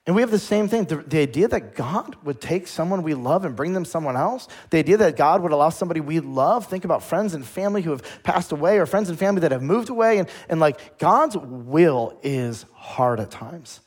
And 0.04 0.16
we 0.16 0.22
have 0.22 0.32
the 0.32 0.38
same 0.40 0.66
thing 0.66 0.84
the, 0.86 0.96
the, 0.96 1.20
idea 1.20 1.46
that 1.46 1.76
God 1.76 2.16
would 2.24 2.40
take 2.40 2.66
someone 2.66 3.04
we 3.04 3.14
love 3.14 3.44
and 3.44 3.54
bring 3.54 3.72
them 3.72 3.84
someone 3.84 4.16
else, 4.16 4.48
the 4.70 4.78
idea 4.78 4.96
that 4.96 5.16
God 5.16 5.40
would 5.40 5.52
allow 5.52 5.68
somebody 5.68 6.00
we 6.00 6.18
love, 6.18 6.66
think 6.66 6.84
about 6.84 7.04
friends 7.04 7.32
and 7.32 7.46
family 7.46 7.82
who 7.82 7.92
have 7.92 8.02
passed 8.24 8.50
away 8.50 8.78
or 8.80 8.86
friends 8.86 9.10
and 9.10 9.16
family 9.16 9.42
that 9.42 9.52
have 9.52 9.62
moved 9.62 9.90
away, 9.90 10.18
and, 10.18 10.28
and 10.48 10.58
like 10.58 10.98
God's 10.98 11.36
will 11.36 12.18
is 12.24 12.66
hard 12.74 13.20
at 13.20 13.30
times. 13.30 13.80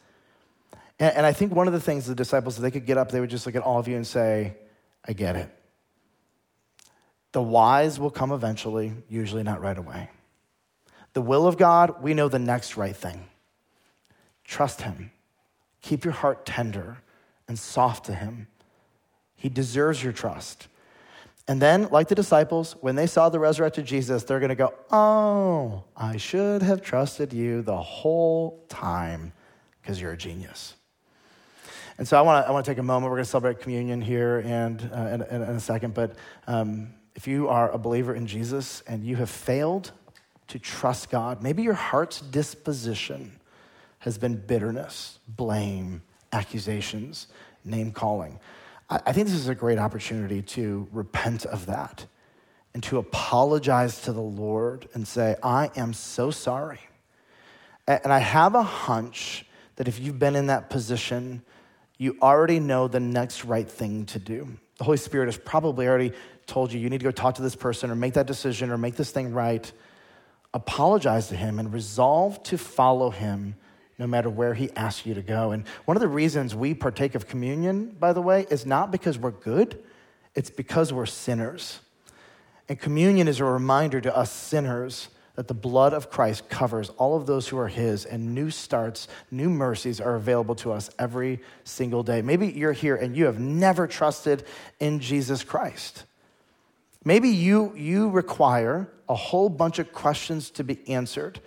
And, 0.97 1.17
and 1.17 1.25
I 1.25 1.33
think 1.33 1.53
one 1.53 1.67
of 1.67 1.73
the 1.73 1.81
things 1.81 2.05
the 2.05 2.15
disciples, 2.15 2.55
if 2.55 2.61
they 2.61 2.71
could 2.71 2.85
get 2.85 2.97
up, 2.97 3.11
they 3.11 3.19
would 3.19 3.29
just 3.29 3.45
look 3.45 3.57
at 3.57 3.61
all 3.61 3.77
of 3.77 3.89
you 3.89 3.97
and 3.97 4.07
say, 4.07 4.55
I 5.05 5.11
get 5.11 5.35
it. 5.35 5.49
The 7.33 7.43
whys 7.43 7.99
will 7.99 8.09
come 8.09 8.31
eventually, 8.31 8.93
usually 9.09 9.43
not 9.43 9.59
right 9.59 9.77
away. 9.77 10.11
The 11.17 11.21
will 11.23 11.47
of 11.47 11.58
God, 11.58 12.03
we 12.03 12.13
know 12.13 12.30
the 12.30 12.38
next 12.38 12.77
right 12.77 12.95
thing. 12.95 13.25
Trust 14.43 14.82
Him 14.82 15.10
Keep 15.82 16.06
your 16.06 16.13
heart 16.13 16.45
tender 16.45 16.99
and 17.47 17.58
soft 17.58 18.06
to 18.06 18.13
him. 18.13 18.45
He 19.36 19.49
deserves 19.49 20.03
your 20.03 20.13
trust. 20.13 20.67
And 21.47 21.60
then, 21.60 21.88
like 21.89 22.08
the 22.08 22.13
disciples, 22.13 22.75
when 22.82 22.95
they 22.95 23.08
saw 23.08 23.30
the 23.30 23.39
resurrected 23.39 23.88
Jesus, 23.88 24.25
they're 24.25 24.39
going 24.39 24.49
to 24.49 24.56
go, 24.56 24.75
Oh, 24.91 25.86
I 25.95 26.17
should 26.17 26.62
have 26.62 26.84
trusted 26.84 27.34
you 27.34 27.63
the 27.63 27.82
whole 27.82 28.63
time 28.69 29.34
because 29.82 29.99
you're 29.99 30.12
a 30.12 30.17
genius. 30.17 30.75
And 31.97 32.08
so 32.08 32.15
I 32.15 32.21
want 32.21 32.45
to 32.45 32.47
I 32.47 32.51
wanna 32.51 32.63
take 32.63 32.77
a 32.77 32.84
moment. 32.84 33.10
We're 33.10 33.17
going 33.17 33.25
to 33.25 33.32
celebrate 33.32 33.60
communion 33.60 34.01
here 34.01 34.43
and, 34.45 34.88
uh, 34.93 34.99
in, 34.99 35.21
in, 35.23 35.41
in, 35.41 35.56
a 35.56 35.60
second. 35.60 35.95
But 35.95 36.15
um, 36.45 36.93
if 37.15 37.25
you 37.25 37.47
are 37.47 37.71
a 37.71 37.80
believer 37.80 38.13
in 38.13 38.27
Jesus 38.27 38.84
and 38.86 39.03
you 39.03 39.15
have 39.15 39.32
failed 39.32 39.93
to 40.47 40.60
trust 40.60 41.10
God, 41.10 41.41
maybe 41.43 41.63
your 41.63 41.73
heart's 41.73 42.21
disposition 42.21 43.39
has 43.99 44.17
been 44.17 44.36
bitterness, 44.36 45.19
blame, 45.27 46.01
accusations, 46.31 47.27
name 47.65 47.91
calling. 47.91 48.39
I 48.89 49.12
think 49.12 49.27
this 49.27 49.36
is 49.36 49.49
a 49.49 49.55
great 49.55 49.79
opportunity 49.79 50.41
to 50.41 50.88
repent 50.93 51.45
of 51.45 51.65
that 51.65 52.05
and 52.73 52.81
to 52.83 52.99
apologize 52.99 54.01
to 54.03 54.13
the 54.13 54.21
Lord 54.21 54.88
and 54.93 55.05
say, 55.05 55.36
I 55.43 55.71
am 55.75 55.93
so 55.93 56.31
sorry. 56.31 56.79
And 57.88 58.13
I 58.13 58.19
have 58.19 58.55
a 58.55 58.63
hunch 58.63 59.45
that 59.75 59.88
if 59.88 59.99
you've 59.99 60.19
been 60.19 60.36
in 60.36 60.47
that 60.47 60.69
position, 60.69 61.41
you 61.97 62.17
already 62.21 62.60
know 62.60 62.88
the 62.88 62.99
next 62.99 63.43
right 63.43 63.69
thing 63.69 64.05
to 64.07 64.19
do. 64.19 64.47
The 64.77 64.83
Holy 64.83 64.97
Spirit 64.97 65.25
has 65.25 65.38
probably 65.38 65.88
already 65.88 66.13
told 66.45 66.71
you 66.71 66.79
you 66.79 66.89
need 66.89 66.99
to 66.99 67.03
go 67.03 67.12
talk 67.12 67.36
to 67.36 67.41
this 67.41 67.55
person 67.55 67.89
or 67.89 67.95
make 67.95 68.13
that 68.13 68.27
decision 68.27 68.69
or 68.69 68.77
make 68.77 68.95
this 68.95 69.12
thing 69.12 69.33
right. 69.33 69.69
Apologize 70.57 71.27
to 71.27 71.35
Him 71.35 71.59
and 71.59 71.71
resolve 71.71 72.41
to 72.43 72.57
follow 72.57 73.11
Him 73.11 73.55
no 73.99 74.07
matter 74.07 74.29
where 74.29 74.53
he 74.53 74.69
asks 74.75 75.05
you 75.05 75.13
to 75.13 75.21
go. 75.21 75.51
And 75.51 75.67
one 75.85 75.97
of 75.97 76.01
the 76.01 76.07
reasons 76.07 76.55
we 76.55 76.73
partake 76.73 77.15
of 77.15 77.27
communion, 77.27 77.95
by 77.99 78.13
the 78.13 78.21
way, 78.21 78.45
is 78.49 78.65
not 78.65 78.91
because 78.91 79.17
we're 79.17 79.31
good, 79.31 79.83
it's 80.35 80.49
because 80.49 80.93
we're 80.93 81.07
sinners. 81.07 81.79
And 82.69 82.79
communion 82.79 83.27
is 83.27 83.39
a 83.39 83.45
reminder 83.45 84.01
to 84.01 84.15
us 84.15 84.31
sinners 84.31 85.09
that 85.35 85.47
the 85.47 85.53
blood 85.53 85.93
of 85.93 86.09
Christ 86.09 86.49
covers 86.49 86.89
all 86.97 87.15
of 87.15 87.27
those 87.27 87.47
who 87.47 87.57
are 87.59 87.67
his, 87.67 88.05
and 88.05 88.33
new 88.33 88.49
starts, 88.49 89.07
new 89.29 89.49
mercies 89.49 90.01
are 90.01 90.15
available 90.15 90.55
to 90.55 90.71
us 90.71 90.89
every 90.97 91.39
single 91.63 92.01
day. 92.01 92.21
Maybe 92.21 92.47
you're 92.47 92.71
here 92.71 92.95
and 92.95 93.15
you 93.15 93.25
have 93.25 93.39
never 93.39 93.87
trusted 93.87 94.43
in 94.79 94.99
Jesus 94.99 95.43
Christ. 95.43 96.05
Maybe 97.07 97.29
you, 97.29 97.73
you 97.73 98.09
require 98.09 98.89
a 99.07 99.15
whole 99.15 99.47
bunch 99.47 99.79
of 99.79 99.93
questions 99.93 100.49
to 100.51 100.63
be 100.65 100.85
answered. 100.89 101.39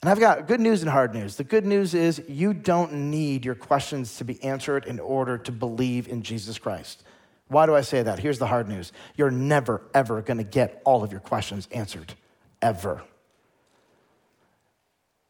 And 0.00 0.08
I've 0.08 0.18
got 0.18 0.46
good 0.48 0.58
news 0.58 0.80
and 0.80 0.90
hard 0.90 1.12
news. 1.12 1.36
The 1.36 1.44
good 1.44 1.66
news 1.66 1.92
is 1.92 2.22
you 2.28 2.54
don't 2.54 3.10
need 3.10 3.44
your 3.44 3.56
questions 3.56 4.16
to 4.16 4.24
be 4.24 4.42
answered 4.42 4.86
in 4.86 4.98
order 4.98 5.36
to 5.36 5.52
believe 5.52 6.08
in 6.08 6.22
Jesus 6.22 6.58
Christ. 6.58 7.04
Why 7.48 7.66
do 7.66 7.74
I 7.74 7.82
say 7.82 8.04
that? 8.04 8.20
Here's 8.20 8.38
the 8.38 8.46
hard 8.46 8.70
news 8.70 8.90
you're 9.16 9.30
never, 9.30 9.82
ever 9.92 10.22
going 10.22 10.38
to 10.38 10.44
get 10.44 10.80
all 10.86 11.04
of 11.04 11.12
your 11.12 11.20
questions 11.20 11.68
answered, 11.72 12.14
ever. 12.62 13.02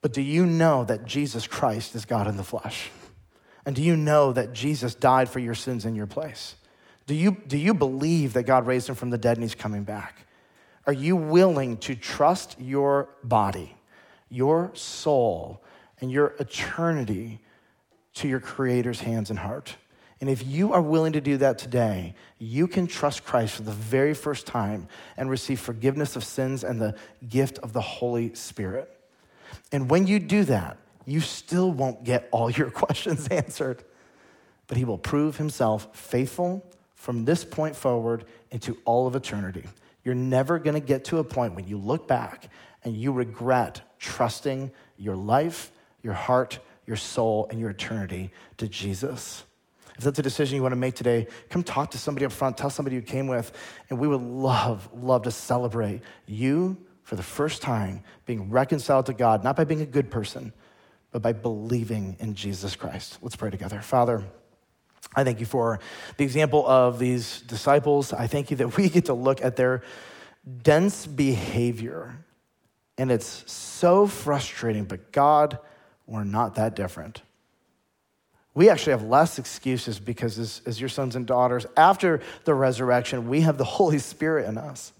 But 0.00 0.12
do 0.12 0.22
you 0.22 0.46
know 0.46 0.84
that 0.84 1.06
Jesus 1.06 1.48
Christ 1.48 1.96
is 1.96 2.04
God 2.04 2.28
in 2.28 2.36
the 2.36 2.44
flesh? 2.44 2.88
And 3.64 3.74
do 3.74 3.82
you 3.82 3.96
know 3.96 4.32
that 4.32 4.52
Jesus 4.52 4.94
died 4.94 5.28
for 5.28 5.40
your 5.40 5.56
sins 5.56 5.84
in 5.84 5.96
your 5.96 6.06
place? 6.06 6.54
Do 7.06 7.14
you, 7.14 7.36
do 7.46 7.56
you 7.56 7.72
believe 7.72 8.32
that 8.32 8.44
God 8.44 8.66
raised 8.66 8.88
him 8.88 8.94
from 8.94 9.10
the 9.10 9.18
dead 9.18 9.36
and 9.36 9.44
he's 9.44 9.54
coming 9.54 9.84
back? 9.84 10.26
Are 10.86 10.92
you 10.92 11.16
willing 11.16 11.76
to 11.78 11.94
trust 11.94 12.56
your 12.60 13.08
body? 13.22 13.76
your 14.28 14.70
soul 14.74 15.62
and 16.00 16.10
your 16.10 16.34
eternity 16.38 17.40
to 18.14 18.28
your 18.28 18.40
Creator's 18.40 19.00
hands 19.00 19.30
and 19.30 19.38
heart. 19.38 19.76
And 20.20 20.30
if 20.30 20.46
you 20.46 20.72
are 20.72 20.80
willing 20.80 21.12
to 21.12 21.20
do 21.20 21.36
that 21.38 21.58
today, 21.58 22.14
you 22.38 22.66
can 22.66 22.86
trust 22.86 23.24
Christ 23.24 23.54
for 23.54 23.62
the 23.62 23.72
very 23.72 24.14
first 24.14 24.46
time 24.46 24.88
and 25.16 25.28
receive 25.28 25.60
forgiveness 25.60 26.16
of 26.16 26.24
sins 26.24 26.64
and 26.64 26.80
the 26.80 26.94
gift 27.28 27.58
of 27.58 27.72
the 27.72 27.82
Holy 27.82 28.34
Spirit. 28.34 28.90
And 29.72 29.90
when 29.90 30.06
you 30.06 30.18
do 30.18 30.44
that, 30.44 30.78
you 31.04 31.20
still 31.20 31.70
won't 31.70 32.02
get 32.02 32.28
all 32.32 32.50
your 32.50 32.70
questions 32.82 33.28
answered, 33.28 33.84
but 34.66 34.78
He 34.78 34.84
will 34.84 34.98
prove 34.98 35.36
Himself 35.36 35.88
faithful 35.92 36.64
from 36.96 37.24
this 37.24 37.44
point 37.44 37.76
forward 37.76 38.24
into 38.50 38.76
all 38.84 39.06
of 39.06 39.14
eternity. 39.14 39.64
You're 40.02 40.14
never 40.14 40.58
going 40.58 40.74
to 40.74 40.80
get 40.80 41.04
to 41.06 41.18
a 41.18 41.24
point 41.24 41.54
when 41.54 41.68
you 41.68 41.78
look 41.78 42.08
back 42.08 42.50
and 42.82 42.96
you 42.96 43.12
regret 43.12 43.80
trusting 43.98 44.72
your 44.96 45.14
life, 45.14 45.70
your 46.02 46.14
heart, 46.14 46.58
your 46.86 46.96
soul, 46.96 47.46
and 47.50 47.60
your 47.60 47.70
eternity 47.70 48.32
to 48.56 48.66
Jesus. 48.66 49.44
If 49.96 50.04
that's 50.04 50.18
a 50.18 50.22
decision 50.22 50.56
you 50.56 50.62
want 50.62 50.72
to 50.72 50.76
make 50.76 50.94
today, 50.94 51.26
come 51.48 51.62
talk 51.62 51.92
to 51.92 51.98
somebody 51.98 52.26
up 52.26 52.32
front, 52.32 52.56
tell 52.56 52.70
somebody 52.70 52.96
you 52.96 53.02
came 53.02 53.28
with, 53.28 53.50
and 53.88 53.98
we 53.98 54.08
would 54.08 54.20
love, 54.20 54.88
love 54.94 55.22
to 55.22 55.30
celebrate 55.30 56.02
you 56.26 56.76
for 57.02 57.16
the 57.16 57.22
first 57.22 57.62
time 57.62 58.02
being 58.26 58.50
reconciled 58.50 59.06
to 59.06 59.14
God, 59.14 59.42
not 59.42 59.56
by 59.56 59.64
being 59.64 59.80
a 59.80 59.86
good 59.86 60.10
person, 60.10 60.52
but 61.12 61.22
by 61.22 61.32
believing 61.32 62.16
in 62.20 62.34
Jesus 62.34 62.76
Christ. 62.76 63.18
Let's 63.22 63.36
pray 63.36 63.50
together. 63.50 63.80
Father, 63.80 64.24
I 65.16 65.24
thank 65.24 65.40
you 65.40 65.46
for 65.46 65.80
the 66.18 66.24
example 66.24 66.66
of 66.68 66.98
these 66.98 67.40
disciples. 67.42 68.12
I 68.12 68.26
thank 68.26 68.50
you 68.50 68.58
that 68.58 68.76
we 68.76 68.88
get 68.90 69.06
to 69.06 69.14
look 69.14 69.42
at 69.42 69.56
their 69.56 69.82
dense 70.62 71.06
behavior 71.06 72.18
and 72.98 73.10
it's 73.10 73.50
so 73.50 74.06
frustrating, 74.06 74.84
but 74.84 75.12
God, 75.12 75.58
we're 76.06 76.24
not 76.24 76.54
that 76.54 76.74
different. 76.74 77.22
We 78.54 78.70
actually 78.70 78.92
have 78.92 79.02
less 79.02 79.38
excuses 79.38 79.98
because, 79.98 80.38
as, 80.38 80.62
as, 80.64 80.80
your 80.80 80.88
sons 80.88 81.14
and 81.14 81.26
daughters, 81.26 81.66
after 81.76 82.22
the 82.44 82.54
resurrection, 82.54 83.28
we 83.28 83.42
have 83.42 83.58
the 83.58 83.64
Holy 83.64 83.98
Spirit 83.98 84.48
in 84.48 84.56
us. 84.56 84.92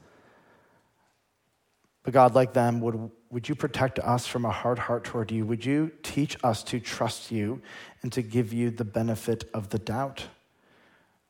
But 2.07 2.12
God, 2.14 2.36
like 2.36 2.52
them, 2.52 2.80
would, 2.82 3.11
would 3.30 3.48
you 3.48 3.57
protect 3.57 3.98
us 3.98 4.28
from 4.28 4.44
a 4.44 4.50
hard 4.52 4.78
heart 4.78 5.02
toward 5.02 5.32
you? 5.32 5.44
Would 5.44 5.64
you 5.64 5.90
teach 6.04 6.36
us 6.44 6.62
to 6.62 6.78
trust 6.78 7.32
you 7.32 7.61
and 8.00 8.12
to 8.12 8.22
give 8.22 8.52
you 8.52 8.70
the 8.70 8.84
benefit 8.84 9.50
of 9.52 9.70
the 9.70 9.80
doubt? 9.80 10.24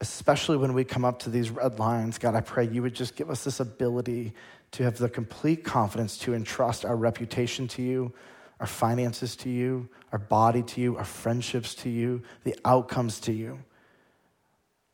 Especially 0.02 0.58
when 0.58 0.74
we 0.74 0.84
come 0.84 1.02
up 1.02 1.20
to 1.20 1.30
these 1.30 1.48
red 1.48 1.78
lines, 1.78 2.18
God, 2.18 2.34
I 2.34 2.42
pray 2.42 2.68
you 2.68 2.82
would 2.82 2.92
just 2.92 3.16
give 3.16 3.30
us 3.30 3.42
this 3.42 3.58
ability 3.58 4.34
to 4.72 4.82
have 4.82 4.98
the 4.98 5.08
complete 5.08 5.64
confidence 5.64 6.18
to 6.18 6.34
entrust 6.34 6.84
our 6.84 6.94
reputation 6.94 7.66
to 7.68 7.80
you, 7.80 8.12
our 8.60 8.66
finances 8.66 9.34
to 9.36 9.48
you, 9.48 9.88
our 10.12 10.18
body 10.18 10.62
to 10.62 10.82
you, 10.82 10.98
our 10.98 11.06
friendships 11.06 11.74
to 11.76 11.88
you, 11.88 12.22
the 12.44 12.54
outcomes 12.66 13.18
to 13.20 13.32
you. 13.32 13.58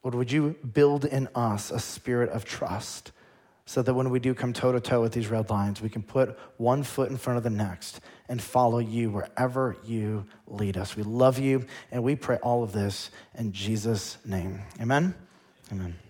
Lord, 0.04 0.14
would 0.14 0.30
you 0.30 0.54
build 0.72 1.04
in 1.04 1.28
us 1.34 1.72
a 1.72 1.80
spirit 1.80 2.30
of 2.30 2.44
trust 2.44 3.10
so 3.72 3.80
that 3.80 3.94
when 3.94 4.10
we 4.10 4.20
do 4.20 4.34
come 4.34 4.52
toe 4.52 4.70
to 4.70 4.80
toe 4.80 5.00
with 5.00 5.12
these 5.12 5.28
red 5.28 5.48
lines, 5.48 5.80
we 5.80 5.88
can 5.88 6.02
put 6.02 6.38
one 6.58 6.82
foot 6.82 7.10
in 7.10 7.16
front 7.16 7.38
of 7.38 7.42
the 7.42 7.48
next 7.48 8.00
and 8.28 8.40
follow 8.40 8.78
you 8.78 9.08
wherever 9.08 9.78
you 9.82 10.26
lead 10.46 10.76
us. 10.76 10.94
We 10.94 11.04
love 11.04 11.38
you 11.38 11.64
and 11.90 12.02
we 12.02 12.14
pray 12.14 12.36
all 12.42 12.62
of 12.62 12.72
this 12.72 13.10
in 13.34 13.50
Jesus' 13.52 14.18
name. 14.26 14.60
Amen. 14.78 15.14
Amen. 15.72 16.01